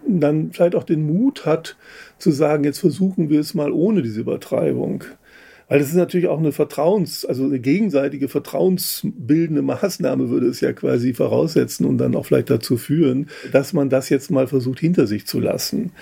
[0.07, 1.77] dann vielleicht auch den Mut hat
[2.19, 5.05] zu sagen, jetzt versuchen wir es mal ohne diese Übertreibung.
[5.69, 10.73] Weil das ist natürlich auch eine Vertrauens-, also eine gegenseitige vertrauensbildende Maßnahme würde es ja
[10.73, 15.07] quasi voraussetzen und dann auch vielleicht dazu führen, dass man das jetzt mal versucht hinter
[15.07, 15.93] sich zu lassen.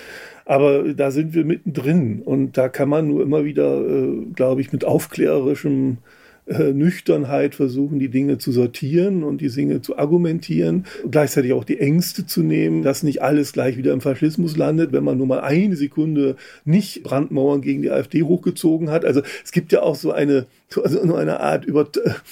[0.49, 4.71] Aber da sind wir mittendrin und da kann man nur immer wieder, äh, glaube ich,
[4.71, 5.99] mit aufklärerischem
[6.47, 11.79] äh, Nüchternheit versuchen, die Dinge zu sortieren und die Dinge zu argumentieren, gleichzeitig auch die
[11.79, 15.41] Ängste zu nehmen, dass nicht alles gleich wieder im Faschismus landet, wenn man nur mal
[15.41, 16.35] eine Sekunde
[16.65, 19.05] nicht Brandmauern gegen die AfD hochgezogen hat.
[19.05, 20.47] Also es gibt ja auch so eine,
[20.83, 21.87] also eine Art über,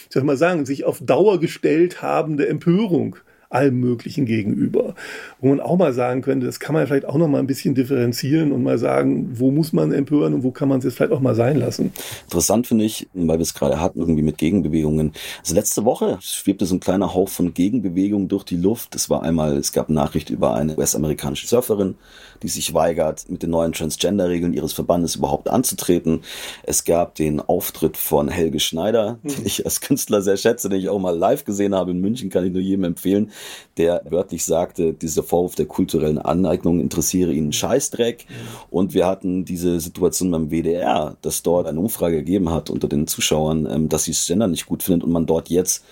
[0.09, 3.17] soll ich mal sagen, sich auf Dauer gestellt habende Empörung
[3.49, 4.95] allem Möglichen gegenüber.
[5.39, 7.75] Wo man auch mal sagen könnte, das kann man vielleicht auch noch mal ein bisschen
[7.75, 11.13] differenzieren und mal sagen, wo muss man empören und wo kann man es jetzt vielleicht
[11.13, 11.91] auch mal sein lassen.
[12.23, 15.13] Interessant finde ich, weil wir es gerade hatten, irgendwie mit Gegenbewegungen.
[15.39, 18.95] Also letzte Woche schwebte so ein kleiner Hauch von Gegenbewegungen durch die Luft.
[18.95, 21.95] Es war einmal, es gab Nachricht über eine US-amerikanische Surferin,
[22.43, 26.21] die sich weigert, mit den neuen Transgender-Regeln ihres Verbandes überhaupt anzutreten.
[26.63, 30.89] Es gab den Auftritt von Helge Schneider, den ich als Künstler sehr schätze, den ich
[30.89, 33.31] auch mal live gesehen habe in München, kann ich nur jedem empfehlen,
[33.77, 38.25] der wörtlich sagte, dieser Vorwurf der kulturellen Aneignung interessiere ihn Scheißdreck.
[38.69, 43.07] Und wir hatten diese Situation beim WDR, dass dort eine Umfrage gegeben hat unter den
[43.07, 45.83] Zuschauern, ähm, dass sie das Gender nicht gut findet und man dort jetzt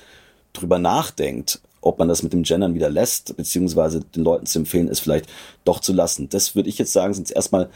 [0.54, 4.88] drüber nachdenkt, ob man das mit dem Gendern wieder lässt, beziehungsweise den Leuten zu empfehlen,
[4.88, 5.28] es vielleicht
[5.66, 6.30] doch zu lassen.
[6.30, 7.70] Das würde ich jetzt sagen, sind erstmal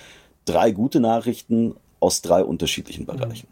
[0.46, 3.48] drei gute Nachrichten aus drei unterschiedlichen Bereichen.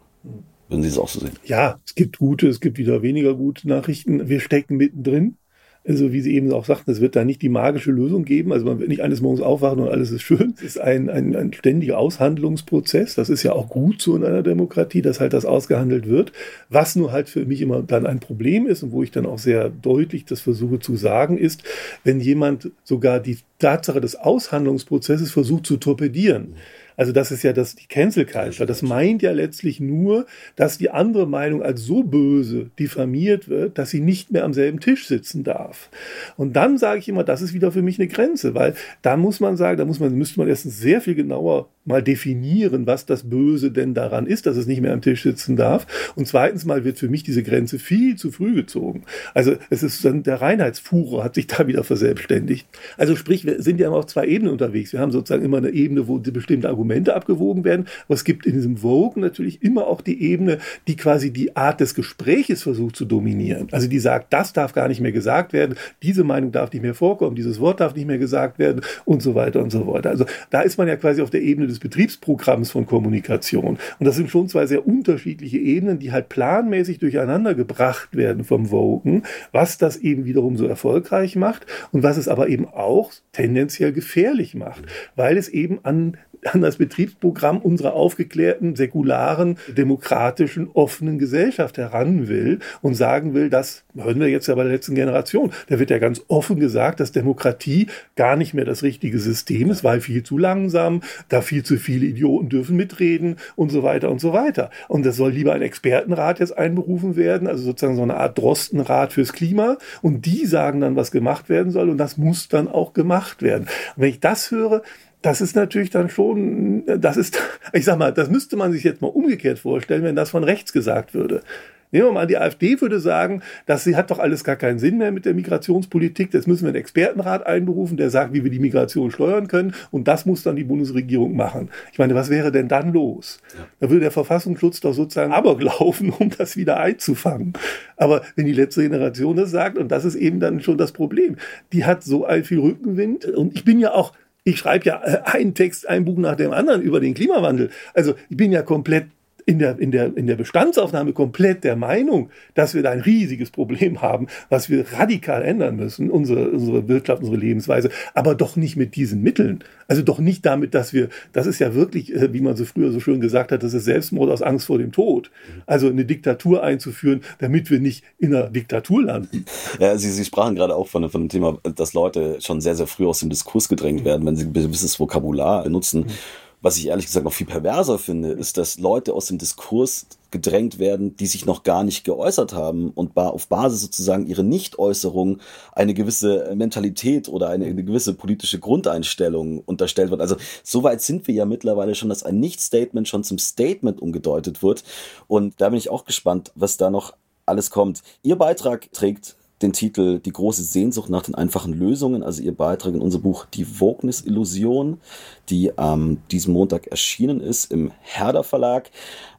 [0.68, 1.32] Würden Sie es auch so sehen?
[1.44, 4.28] Ja, es gibt gute, es gibt wieder weniger gute Nachrichten.
[4.28, 5.36] Wir stecken mittendrin.
[5.86, 8.52] Also wie Sie eben auch sagten, es wird da nicht die magische Lösung geben.
[8.52, 10.54] Also man wird nicht eines Morgens aufwachen und alles ist schön.
[10.56, 13.14] Es ist ein, ein, ein ständiger Aushandlungsprozess.
[13.14, 16.32] Das ist ja auch gut so in einer Demokratie, dass halt das ausgehandelt wird.
[16.68, 19.38] Was nur halt für mich immer dann ein Problem ist und wo ich dann auch
[19.38, 21.62] sehr deutlich das versuche zu sagen, ist,
[22.04, 26.54] wenn jemand sogar die Tatsache des Aushandlungsprozesses versucht zu torpedieren.
[26.98, 28.66] Also das ist ja das, die Cancel Culture.
[28.66, 33.90] Das meint ja letztlich nur, dass die andere Meinung als so böse diffamiert wird, dass
[33.90, 35.90] sie nicht mehr am selben Tisch sitzen darf.
[36.36, 39.38] Und dann sage ich immer, das ist wieder für mich eine Grenze, weil da muss
[39.38, 43.28] man sagen, da muss man, müsste man erstens sehr viel genauer mal definieren, was das
[43.28, 45.86] Böse denn daran ist, dass es nicht mehr am Tisch sitzen darf.
[46.14, 49.02] Und zweitens mal wird für mich diese Grenze viel zu früh gezogen.
[49.34, 52.68] Also es ist dann der Reinheitsfuhrer hat sich da wieder verselbstständigt.
[52.96, 54.92] Also sprich, wir sind ja immer auf zwei Ebenen unterwegs.
[54.92, 57.86] Wir haben sozusagen immer eine Ebene, wo bestimmte Argumente abgewogen werden.
[58.06, 61.80] Aber es gibt in diesem Vogue natürlich immer auch die Ebene, die quasi die Art
[61.80, 63.68] des Gespräches versucht zu dominieren.
[63.72, 66.94] Also die sagt, das darf gar nicht mehr gesagt werden, diese Meinung darf nicht mehr
[66.94, 70.10] vorkommen, dieses Wort darf nicht mehr gesagt werden und so weiter und so weiter.
[70.10, 73.78] Also da ist man ja quasi auf der Ebene des Betriebsprogramms von Kommunikation.
[73.98, 78.66] Und das sind schon zwei sehr unterschiedliche Ebenen, die halt planmäßig durcheinander gebracht werden vom
[78.66, 83.92] Vogen, was das eben wiederum so erfolgreich macht und was es aber eben auch tendenziell
[83.92, 84.82] gefährlich macht,
[85.16, 92.60] weil es eben an an das Betriebsprogramm unserer aufgeklärten, säkularen, demokratischen, offenen Gesellschaft heran will
[92.82, 95.98] und sagen will, das hören wir jetzt ja bei der letzten Generation, da wird ja
[95.98, 100.38] ganz offen gesagt, dass Demokratie gar nicht mehr das richtige System ist, weil viel zu
[100.38, 104.70] langsam, da viel zu viele Idioten dürfen mitreden und so weiter und so weiter.
[104.88, 109.12] Und es soll lieber ein Expertenrat jetzt einberufen werden, also sozusagen so eine Art Drostenrat
[109.12, 112.92] fürs Klima und die sagen dann, was gemacht werden soll und das muss dann auch
[112.92, 113.64] gemacht werden.
[113.96, 114.82] Und wenn ich das höre,
[115.22, 117.38] das ist natürlich dann schon, das ist,
[117.72, 120.72] ich sag mal, das müsste man sich jetzt mal umgekehrt vorstellen, wenn das von rechts
[120.72, 121.42] gesagt würde.
[121.90, 124.98] Nehmen wir mal, die AfD würde sagen, dass sie hat doch alles gar keinen Sinn
[124.98, 126.34] mehr mit der Migrationspolitik.
[126.34, 129.74] Jetzt müssen wir einen Expertenrat einberufen, der sagt, wie wir die Migration steuern können.
[129.90, 131.70] Und das muss dann die Bundesregierung machen.
[131.92, 133.40] Ich meine, was wäre denn dann los?
[133.56, 133.66] Ja.
[133.80, 137.54] Da würde der Verfassungsschutz doch sozusagen Amok laufen, um das wieder einzufangen.
[137.96, 141.36] Aber wenn die letzte Generation das sagt, und das ist eben dann schon das Problem,
[141.72, 143.24] die hat so ein viel Rückenwind.
[143.24, 144.12] Und ich bin ja auch
[144.44, 147.70] ich schreibe ja äh, einen Text, ein Buch nach dem anderen über den Klimawandel.
[147.92, 149.06] Also ich bin ja komplett
[149.48, 153.50] in der, in, der, in der Bestandsaufnahme komplett der Meinung, dass wir da ein riesiges
[153.50, 158.76] Problem haben, was wir radikal ändern müssen, unsere, unsere Wirtschaft, unsere Lebensweise, aber doch nicht
[158.76, 159.64] mit diesen Mitteln.
[159.86, 162.92] Also doch nicht damit, dass wir, das ist ja wirklich, äh, wie man so früher
[162.92, 165.30] so schön gesagt hat, das ist Selbstmord aus Angst vor dem Tod.
[165.64, 169.46] Also eine Diktatur einzuführen, damit wir nicht in einer Diktatur landen.
[169.80, 172.86] Ja, Sie, Sie sprachen gerade auch von, von dem Thema, dass Leute schon sehr, sehr
[172.86, 176.00] früh aus dem Diskurs gedrängt werden, wenn sie ein gewisses Vokabular benutzen.
[176.00, 176.12] Mhm
[176.60, 180.78] was ich ehrlich gesagt noch viel perverser finde, ist, dass Leute aus dem Diskurs gedrängt
[180.78, 185.38] werden, die sich noch gar nicht geäußert haben und auf Basis sozusagen ihrer Nichtäußerung
[185.72, 190.20] eine gewisse Mentalität oder eine, eine gewisse politische Grundeinstellung unterstellt wird.
[190.20, 194.62] Also so weit sind wir ja mittlerweile schon, dass ein Nicht-Statement schon zum Statement umgedeutet
[194.62, 194.84] wird.
[195.28, 197.14] Und da bin ich auch gespannt, was da noch
[197.46, 198.02] alles kommt.
[198.22, 202.94] Ihr Beitrag trägt den Titel Die große Sehnsucht nach den einfachen Lösungen, also ihr Beitrag
[202.94, 205.00] in unser Buch Die Wokeness-Illusion,
[205.48, 208.90] die ähm, diesem Montag erschienen ist im Herder Verlag.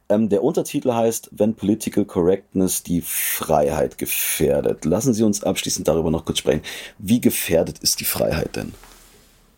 [0.08, 4.84] Ähm, der Untertitel heißt Wenn Political Correctness die Freiheit gefährdet.
[4.84, 6.62] Lassen Sie uns abschließend darüber noch kurz sprechen.
[6.98, 8.72] Wie gefährdet ist die Freiheit denn?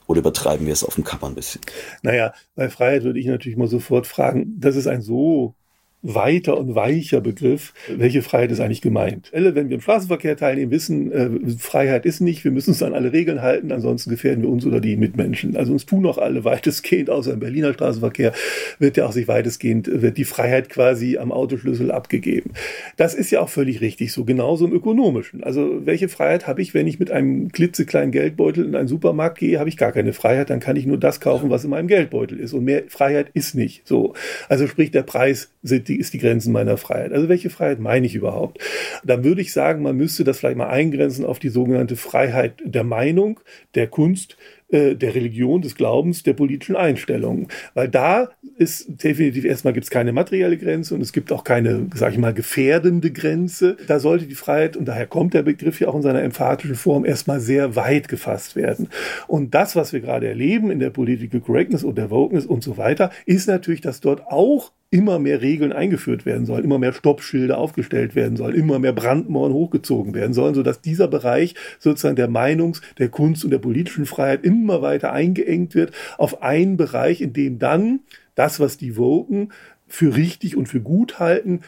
[0.06, 1.62] Oder übertreiben wir es auf dem Kapper ein bisschen?
[2.02, 5.54] Naja, bei Freiheit würde ich natürlich mal sofort fragen, das ist ein so
[6.02, 7.72] weiter und weicher Begriff.
[7.88, 9.30] Welche Freiheit ist eigentlich gemeint?
[9.32, 12.92] Alle, wenn wir im Straßenverkehr teilnehmen, wissen, äh, Freiheit ist nicht, wir müssen uns an
[12.92, 15.56] alle Regeln halten, ansonsten gefährden wir uns oder die Mitmenschen.
[15.56, 18.32] Also uns tun auch alle weitestgehend, außer im Berliner Straßenverkehr
[18.78, 22.50] wird ja auch sich weitestgehend, wird die Freiheit quasi am Autoschlüssel abgegeben.
[22.96, 25.44] Das ist ja auch völlig richtig, so genauso im Ökonomischen.
[25.44, 29.58] Also welche Freiheit habe ich, wenn ich mit einem klitzekleinen Geldbeutel in einen Supermarkt gehe,
[29.58, 32.40] habe ich gar keine Freiheit, dann kann ich nur das kaufen, was in meinem Geldbeutel
[32.40, 32.52] ist.
[32.52, 34.14] Und mehr Freiheit ist nicht so.
[34.48, 37.12] Also sprich, der Preis sind die, ist die Grenzen meiner Freiheit.
[37.12, 38.58] Also welche Freiheit meine ich überhaupt?
[39.04, 42.84] Dann würde ich sagen, man müsste das vielleicht mal eingrenzen auf die sogenannte Freiheit der
[42.84, 43.40] Meinung,
[43.74, 44.36] der Kunst,
[44.72, 47.48] äh, der Religion, des Glaubens, der politischen Einstellungen.
[47.74, 51.88] Weil da ist definitiv erstmal gibt es keine materielle Grenze und es gibt auch keine,
[51.94, 53.76] sage ich mal, gefährdende Grenze.
[53.86, 57.04] Da sollte die Freiheit, und daher kommt der Begriff ja auch in seiner emphatischen Form,
[57.04, 58.88] erstmal sehr weit gefasst werden.
[59.28, 62.78] Und das, was wir gerade erleben in der Political Correctness und der Wokeness und so
[62.78, 67.56] weiter, ist natürlich, dass dort auch immer mehr Regeln eingeführt werden sollen, immer mehr Stoppschilder
[67.56, 72.82] aufgestellt werden sollen, immer mehr Brandmauern hochgezogen werden sollen, sodass dieser Bereich sozusagen der Meinungs-,
[72.98, 77.58] der Kunst- und der politischen Freiheit immer weiter eingeengt wird auf einen Bereich, in dem
[77.58, 78.00] dann
[78.34, 79.48] das, was die Woken
[79.88, 81.60] für richtig und für gut halten,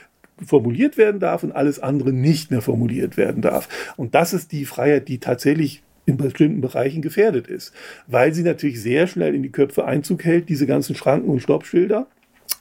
[0.45, 3.95] formuliert werden darf und alles andere nicht mehr formuliert werden darf.
[3.97, 7.73] Und das ist die Freiheit, die tatsächlich in bestimmten Bereichen gefährdet ist,
[8.07, 12.07] weil sie natürlich sehr schnell in die Köpfe Einzug hält, diese ganzen Schranken und Stoppschilder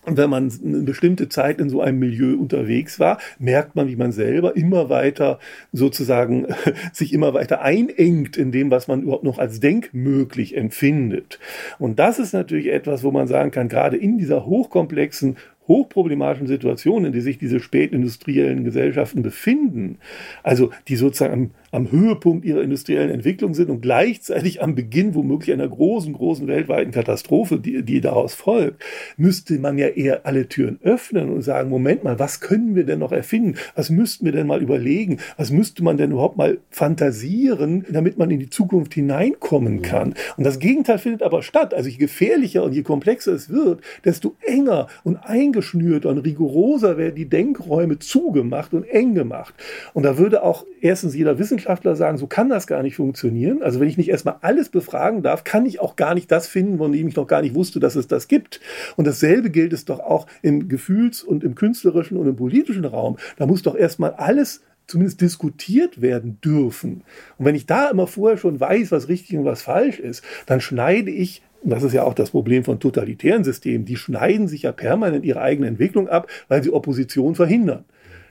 [0.06, 3.96] und wenn man eine bestimmte Zeit in so einem Milieu unterwegs war, merkt man, wie
[3.96, 5.39] man selber immer weiter
[5.72, 6.48] sozusagen
[6.94, 11.39] sich immer weiter einengt in dem, was man überhaupt noch als denkmöglich empfindet.
[11.80, 15.38] Und das ist natürlich etwas, wo man sagen kann, gerade in dieser hochkomplexen
[15.68, 19.98] hochproblematischen Situation, in der sich diese spätindustriellen Gesellschaften befinden,
[20.44, 25.68] also die sozusagen am Höhepunkt ihrer industriellen Entwicklung sind und gleichzeitig am Beginn womöglich einer
[25.68, 28.84] großen, großen weltweiten Katastrophe, die, die daraus folgt,
[29.18, 33.00] müsste man ja eher alle Türen öffnen und sagen, Moment mal, was können wir denn
[33.00, 33.56] noch erfinden?
[33.76, 35.18] Was müssten wir denn mal überlegen?
[35.36, 40.14] Was müsste man denn überhaupt mal fantasieren, damit man in die Zukunft hineinkommen kann?
[40.38, 41.74] Und das Gegenteil findet aber statt.
[41.74, 47.16] Also je gefährlicher und je komplexer es wird, desto enger und eingeschnürter und rigoroser werden
[47.16, 49.56] die Denkräume zugemacht und eng gemacht.
[49.96, 51.62] Und da würde auch erstens jeder Wissenschaftler
[51.95, 53.62] sagen, so kann das gar nicht funktionieren.
[53.62, 56.78] Also wenn ich nicht erstmal alles befragen darf, kann ich auch gar nicht das finden,
[56.78, 58.60] von dem ich noch gar nicht wusste, dass es das gibt.
[58.95, 63.18] Und dasselbe gilt es doch auch im Gefühls- und im künstlerischen und im politischen Raum.
[63.38, 67.03] Da muss doch erstmal alles zumindest diskutiert werden dürfen.
[67.38, 70.61] Und wenn ich da immer vorher schon weiß, was richtig und was falsch ist, dann
[70.61, 73.86] schneide ich und das ist ja auch das Problem von totalitären Systemen.
[73.86, 77.86] Die schneiden sich ja permanent ihre eigene Entwicklung ab, weil sie Opposition verhindern.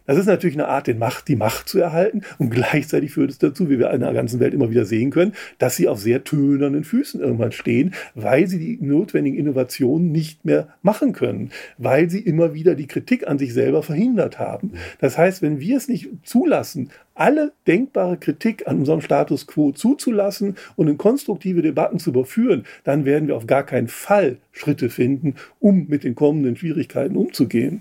[0.07, 3.39] Das ist natürlich eine Art, den Macht, die Macht zu erhalten und gleichzeitig führt es
[3.39, 6.25] dazu, wie wir in der ganzen Welt immer wieder sehen können, dass sie auf sehr
[6.25, 12.21] tönernen Füßen irgendwann stehen, weil sie die notwendigen Innovationen nicht mehr machen können, weil sie
[12.21, 14.73] immer wieder die Kritik an sich selber verhindert haben.
[14.99, 20.57] Das heißt, wenn wir es nicht zulassen, alle denkbare Kritik an unserem Status quo zuzulassen
[20.77, 25.35] und in konstruktive Debatten zu überführen, dann werden wir auf gar keinen Fall Schritte finden,
[25.61, 27.81] um mit den kommenden Schwierigkeiten umzugehen.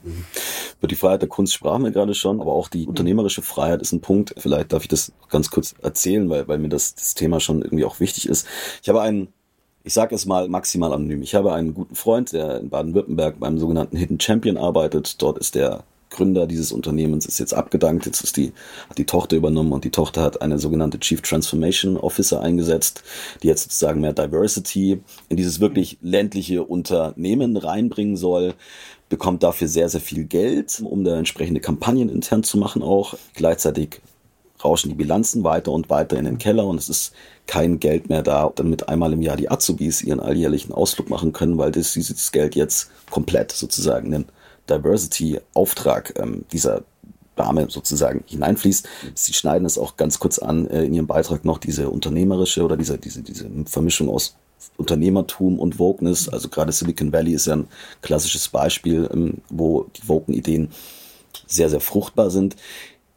[0.80, 3.92] Über die Freiheit der Kunst sprachen wir gerade schon, aber auch die unternehmerische Freiheit ist
[3.92, 4.34] ein Punkt.
[4.38, 7.86] Vielleicht darf ich das ganz kurz erzählen, weil, weil mir das, das Thema schon irgendwie
[7.86, 8.48] auch wichtig ist.
[8.82, 9.28] Ich habe einen
[9.84, 11.22] ich sage es mal maximal anonym.
[11.24, 15.22] Ich habe einen guten Freund, der in Baden-Württemberg beim sogenannten Hidden Champion arbeitet.
[15.22, 18.54] Dort ist der Gründer dieses Unternehmens ist jetzt abgedankt, jetzt ist die,
[18.90, 23.02] hat die Tochter übernommen und die Tochter hat eine sogenannte Chief Transformation Officer eingesetzt,
[23.42, 28.54] die jetzt sozusagen mehr Diversity in dieses wirklich ländliche Unternehmen reinbringen soll,
[29.10, 33.16] bekommt dafür sehr, sehr viel Geld, um da entsprechende Kampagnen intern zu machen auch.
[33.34, 34.02] Gleichzeitig
[34.64, 37.14] rauschen die Bilanzen weiter und weiter in den Keller und es ist
[37.48, 41.58] kein Geld mehr da, damit einmal im Jahr die Azubis ihren alljährlichen Ausflug machen können,
[41.58, 44.26] weil das, dieses Geld jetzt komplett sozusagen in den
[44.78, 46.84] Diversity-Auftrag ähm, dieser
[47.36, 48.88] Dame sozusagen hineinfließt.
[49.16, 52.78] Sie schneiden es auch ganz kurz an äh, in ihrem Beitrag noch, diese unternehmerische oder
[52.78, 54.36] diese, diese, diese Vermischung aus
[54.78, 56.30] Unternehmertum und Wokeness.
[56.30, 57.68] Also gerade Silicon Valley ist ja ein
[58.02, 60.70] klassisches Beispiel, ähm, wo die Woken-Ideen
[61.48, 62.56] sehr, sehr fruchtbar sind.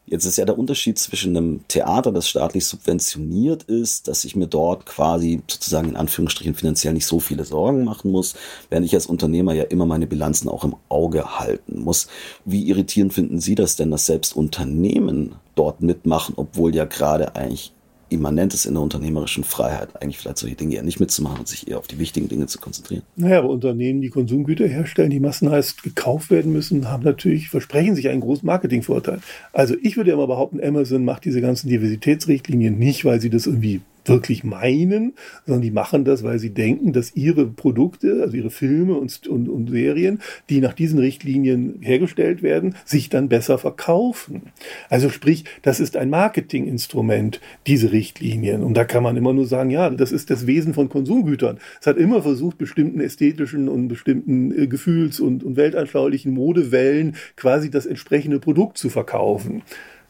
[0.07, 4.45] Jetzt ist ja der Unterschied zwischen einem Theater, das staatlich subventioniert ist, dass ich mir
[4.45, 8.35] dort quasi sozusagen in Anführungsstrichen finanziell nicht so viele Sorgen machen muss,
[8.69, 12.07] während ich als Unternehmer ja immer meine Bilanzen auch im Auge halten muss.
[12.45, 17.74] Wie irritierend finden Sie das denn, dass selbst Unternehmen dort mitmachen, obwohl ja gerade eigentlich
[18.09, 21.67] immanent ist in der unternehmerischen Freiheit, eigentlich vielleicht solche Dinge eher nicht mitzumachen und sich
[21.67, 23.03] eher auf die wichtigen Dinge zu konzentrieren.
[23.15, 28.09] Naja, aber Unternehmen, die Konsumgüter herstellen, die massenhaft gekauft werden müssen, haben natürlich, versprechen sich
[28.09, 29.19] einen großen Marketingvorteil.
[29.53, 33.47] Also ich würde ja mal behaupten, Amazon macht diese ganzen Diversitätsrichtlinien nicht, weil sie das
[33.47, 35.13] irgendwie wirklich meinen,
[35.45, 39.49] sondern die machen das, weil sie denken, dass ihre Produkte, also ihre Filme und, und,
[39.49, 44.43] und Serien, die nach diesen Richtlinien hergestellt werden, sich dann besser verkaufen.
[44.89, 48.63] Also sprich, das ist ein Marketinginstrument, diese Richtlinien.
[48.63, 51.59] Und da kann man immer nur sagen, ja, das ist das Wesen von Konsumgütern.
[51.79, 57.69] Es hat immer versucht, bestimmten ästhetischen und bestimmten äh, Gefühls- und, und weltanschaulichen Modewellen quasi
[57.69, 59.63] das entsprechende Produkt zu verkaufen.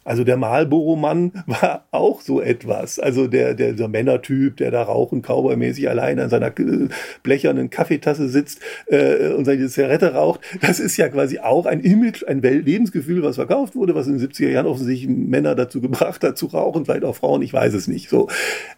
[0.06, 2.99] Also der Marlboro-Mann war auch so etwas.
[2.99, 6.88] Also der, der, der Männertyp, der da rauchend, cowboymäßig allein an seiner äh,
[7.24, 10.41] blechernen Kaffeetasse sitzt äh, und seine Zigarette raucht.
[10.62, 14.30] Das ist ja quasi auch ein Image, ein Lebensgefühl, was verkauft wurde, was in den
[14.30, 17.88] 70er Jahren offensichtlich Männer dazu gebracht hat, zu rauchen, vielleicht auch Frauen, ich weiß es
[17.88, 18.10] nicht.
[18.10, 18.30] So.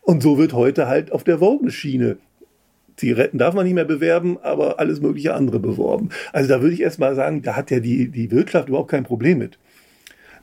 [0.01, 2.17] Und so wird heute halt auf der Wogen-Schiene
[2.95, 6.09] Zigaretten darf man nicht mehr bewerben, aber alles mögliche andere beworben.
[6.34, 9.03] Also da würde ich erst mal sagen, da hat ja die, die Wirtschaft überhaupt kein
[9.03, 9.59] Problem mit.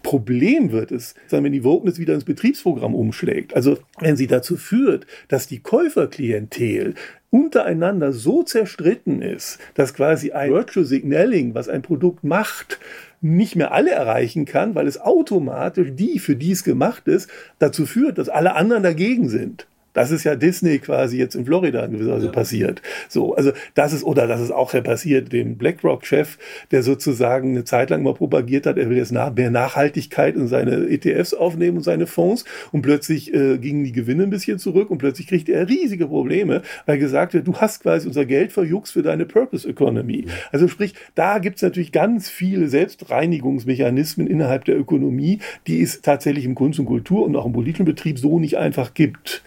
[0.04, 3.56] Problem wird es, wenn die Wokeness wieder ins Betriebsprogramm umschlägt.
[3.56, 6.94] Also wenn sie dazu führt, dass die Käuferklientel
[7.30, 12.78] untereinander so zerstritten ist, dass quasi ein Virtual Signaling, was ein Produkt macht,
[13.20, 17.28] nicht mehr alle erreichen kann, weil es automatisch die, für die es gemacht ist,
[17.58, 19.66] dazu führt, dass alle anderen dagegen sind.
[19.94, 22.32] Das ist ja Disney quasi jetzt in Florida in gewisser Weise ja.
[22.32, 22.82] passiert.
[23.08, 26.36] So, also das ist, oder das ist auch ja passiert, dem BlackRock-Chef,
[26.70, 30.48] der sozusagen eine Zeit lang mal propagiert hat, er will jetzt nach, mehr Nachhaltigkeit in
[30.48, 34.90] seine ETFs aufnehmen und seine Fonds und plötzlich äh, gingen die Gewinne ein bisschen zurück
[34.90, 38.92] und plötzlich kriegte er riesige Probleme, weil gesagt wird, du hast quasi unser Geld verjuckst
[38.92, 40.26] für deine Purpose Economy.
[40.52, 46.54] Also sprich, da gibt's natürlich ganz viele Selbstreinigungsmechanismen innerhalb der Ökonomie, die es tatsächlich im
[46.54, 49.42] Kunst und Kultur und auch im politischen Betrieb so nicht einfach gibt.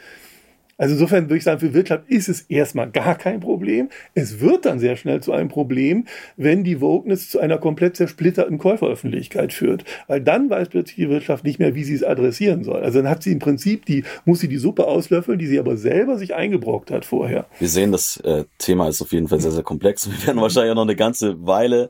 [0.78, 3.90] Also insofern würde ich sagen, für Wirtschaft ist es erstmal gar kein Problem.
[4.14, 6.06] Es wird dann sehr schnell zu einem Problem,
[6.36, 9.84] wenn die Wokeness zu einer komplett zersplitterten Käuferöffentlichkeit führt.
[10.08, 12.82] Weil dann weiß plötzlich die Wirtschaft nicht mehr, wie sie es adressieren soll.
[12.84, 15.78] Also dann hat sie im Prinzip die, muss sie die Suppe auslöffeln, die sie aber
[15.78, 17.46] selber sich eingebrockt hat vorher.
[17.60, 20.10] Wir sehen, das äh, Thema ist auf jeden Fall sehr, sehr komplex.
[20.10, 21.90] Wir werden wahrscheinlich noch eine ganze Weile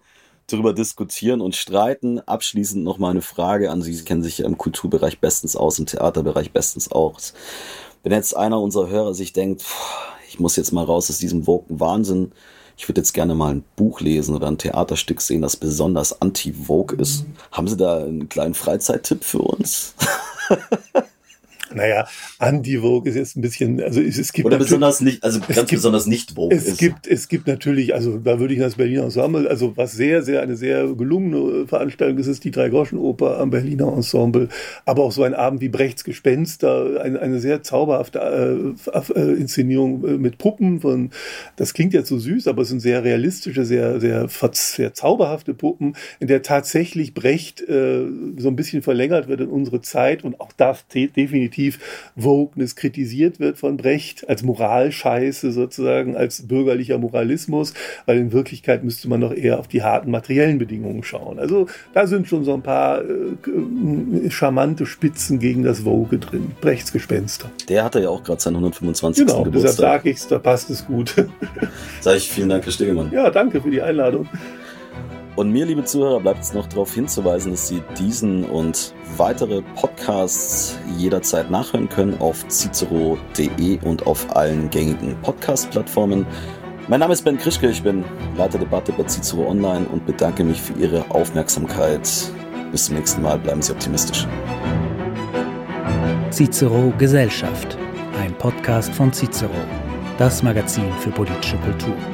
[0.50, 2.20] darüber diskutieren und streiten.
[2.20, 3.94] Abschließend noch mal eine Frage an Sie.
[3.94, 7.34] Sie kennen sich ja im Kulturbereich bestens aus, im Theaterbereich bestens aus.
[8.08, 9.66] Wenn jetzt einer unserer Hörer sich denkt,
[10.30, 12.32] ich muss jetzt mal raus aus diesem Wahnsinn,
[12.78, 16.97] ich würde jetzt gerne mal ein Buch lesen oder ein Theaterstück sehen, das besonders anti-Vogue
[16.97, 17.28] ist.
[17.28, 17.34] Mhm.
[17.51, 19.93] Haben Sie da einen kleinen Freizeittipp für uns?
[21.78, 22.07] Naja,
[22.39, 24.45] Anti-Vogue ist jetzt ein bisschen, also es, es gibt.
[24.45, 26.55] Oder besonders nicht, also ganz gibt, besonders nicht Vogue.
[26.55, 26.78] Es ist.
[26.78, 30.41] gibt, es gibt natürlich, also da würde ich das Berliner Ensemble, also was sehr, sehr,
[30.41, 34.49] eine sehr gelungene Veranstaltung ist, ist die Drei-Groschen-Oper am Berliner Ensemble.
[34.86, 40.03] Aber auch so ein Abend wie Brechts Gespenster, eine, eine sehr zauberhafte äh, äh, Inszenierung
[40.05, 41.11] äh, mit Puppen von,
[41.55, 45.95] das klingt jetzt so süß, aber es sind sehr realistische, sehr, sehr, sehr zauberhafte Puppen,
[46.19, 48.05] in der tatsächlich Brecht äh,
[48.38, 51.80] so ein bisschen verlängert wird in unsere Zeit und auch das definitiv definitiv
[52.15, 57.74] Wokeness kritisiert wird von Brecht als Moralscheiße sozusagen, als bürgerlicher Moralismus,
[58.05, 61.39] weil in Wirklichkeit müsste man doch eher auf die harten materiellen Bedingungen schauen.
[61.39, 66.51] Also da sind schon so ein paar äh, charmante Spitzen gegen das Woke drin.
[66.61, 67.49] Brechts Gespenster.
[67.70, 69.26] Der hatte ja auch gerade seinen 125.
[69.26, 69.61] Genau, Geburtstag.
[69.61, 71.15] deshalb sage ich es, da passt es gut.
[72.01, 73.11] Sage ich vielen Dank, Herr Stegemann.
[73.11, 74.28] Ja, danke für die Einladung.
[75.38, 80.80] Und mir, liebe Zuhörer, bleibt es noch darauf hinzuweisen, dass Sie diesen und weitere Podcasts
[80.98, 86.26] jederzeit nachhören können auf cicero.de und auf allen gängigen Podcast-Plattformen.
[86.88, 88.04] Mein Name ist Ben Krischke, ich bin
[88.36, 92.10] Leiter Debatte bei Cicero Online und bedanke mich für Ihre Aufmerksamkeit.
[92.72, 94.26] Bis zum nächsten Mal, bleiben Sie optimistisch.
[96.32, 97.78] Cicero Gesellschaft,
[98.20, 99.52] ein Podcast von Cicero,
[100.18, 101.94] das Magazin für politische Kultur.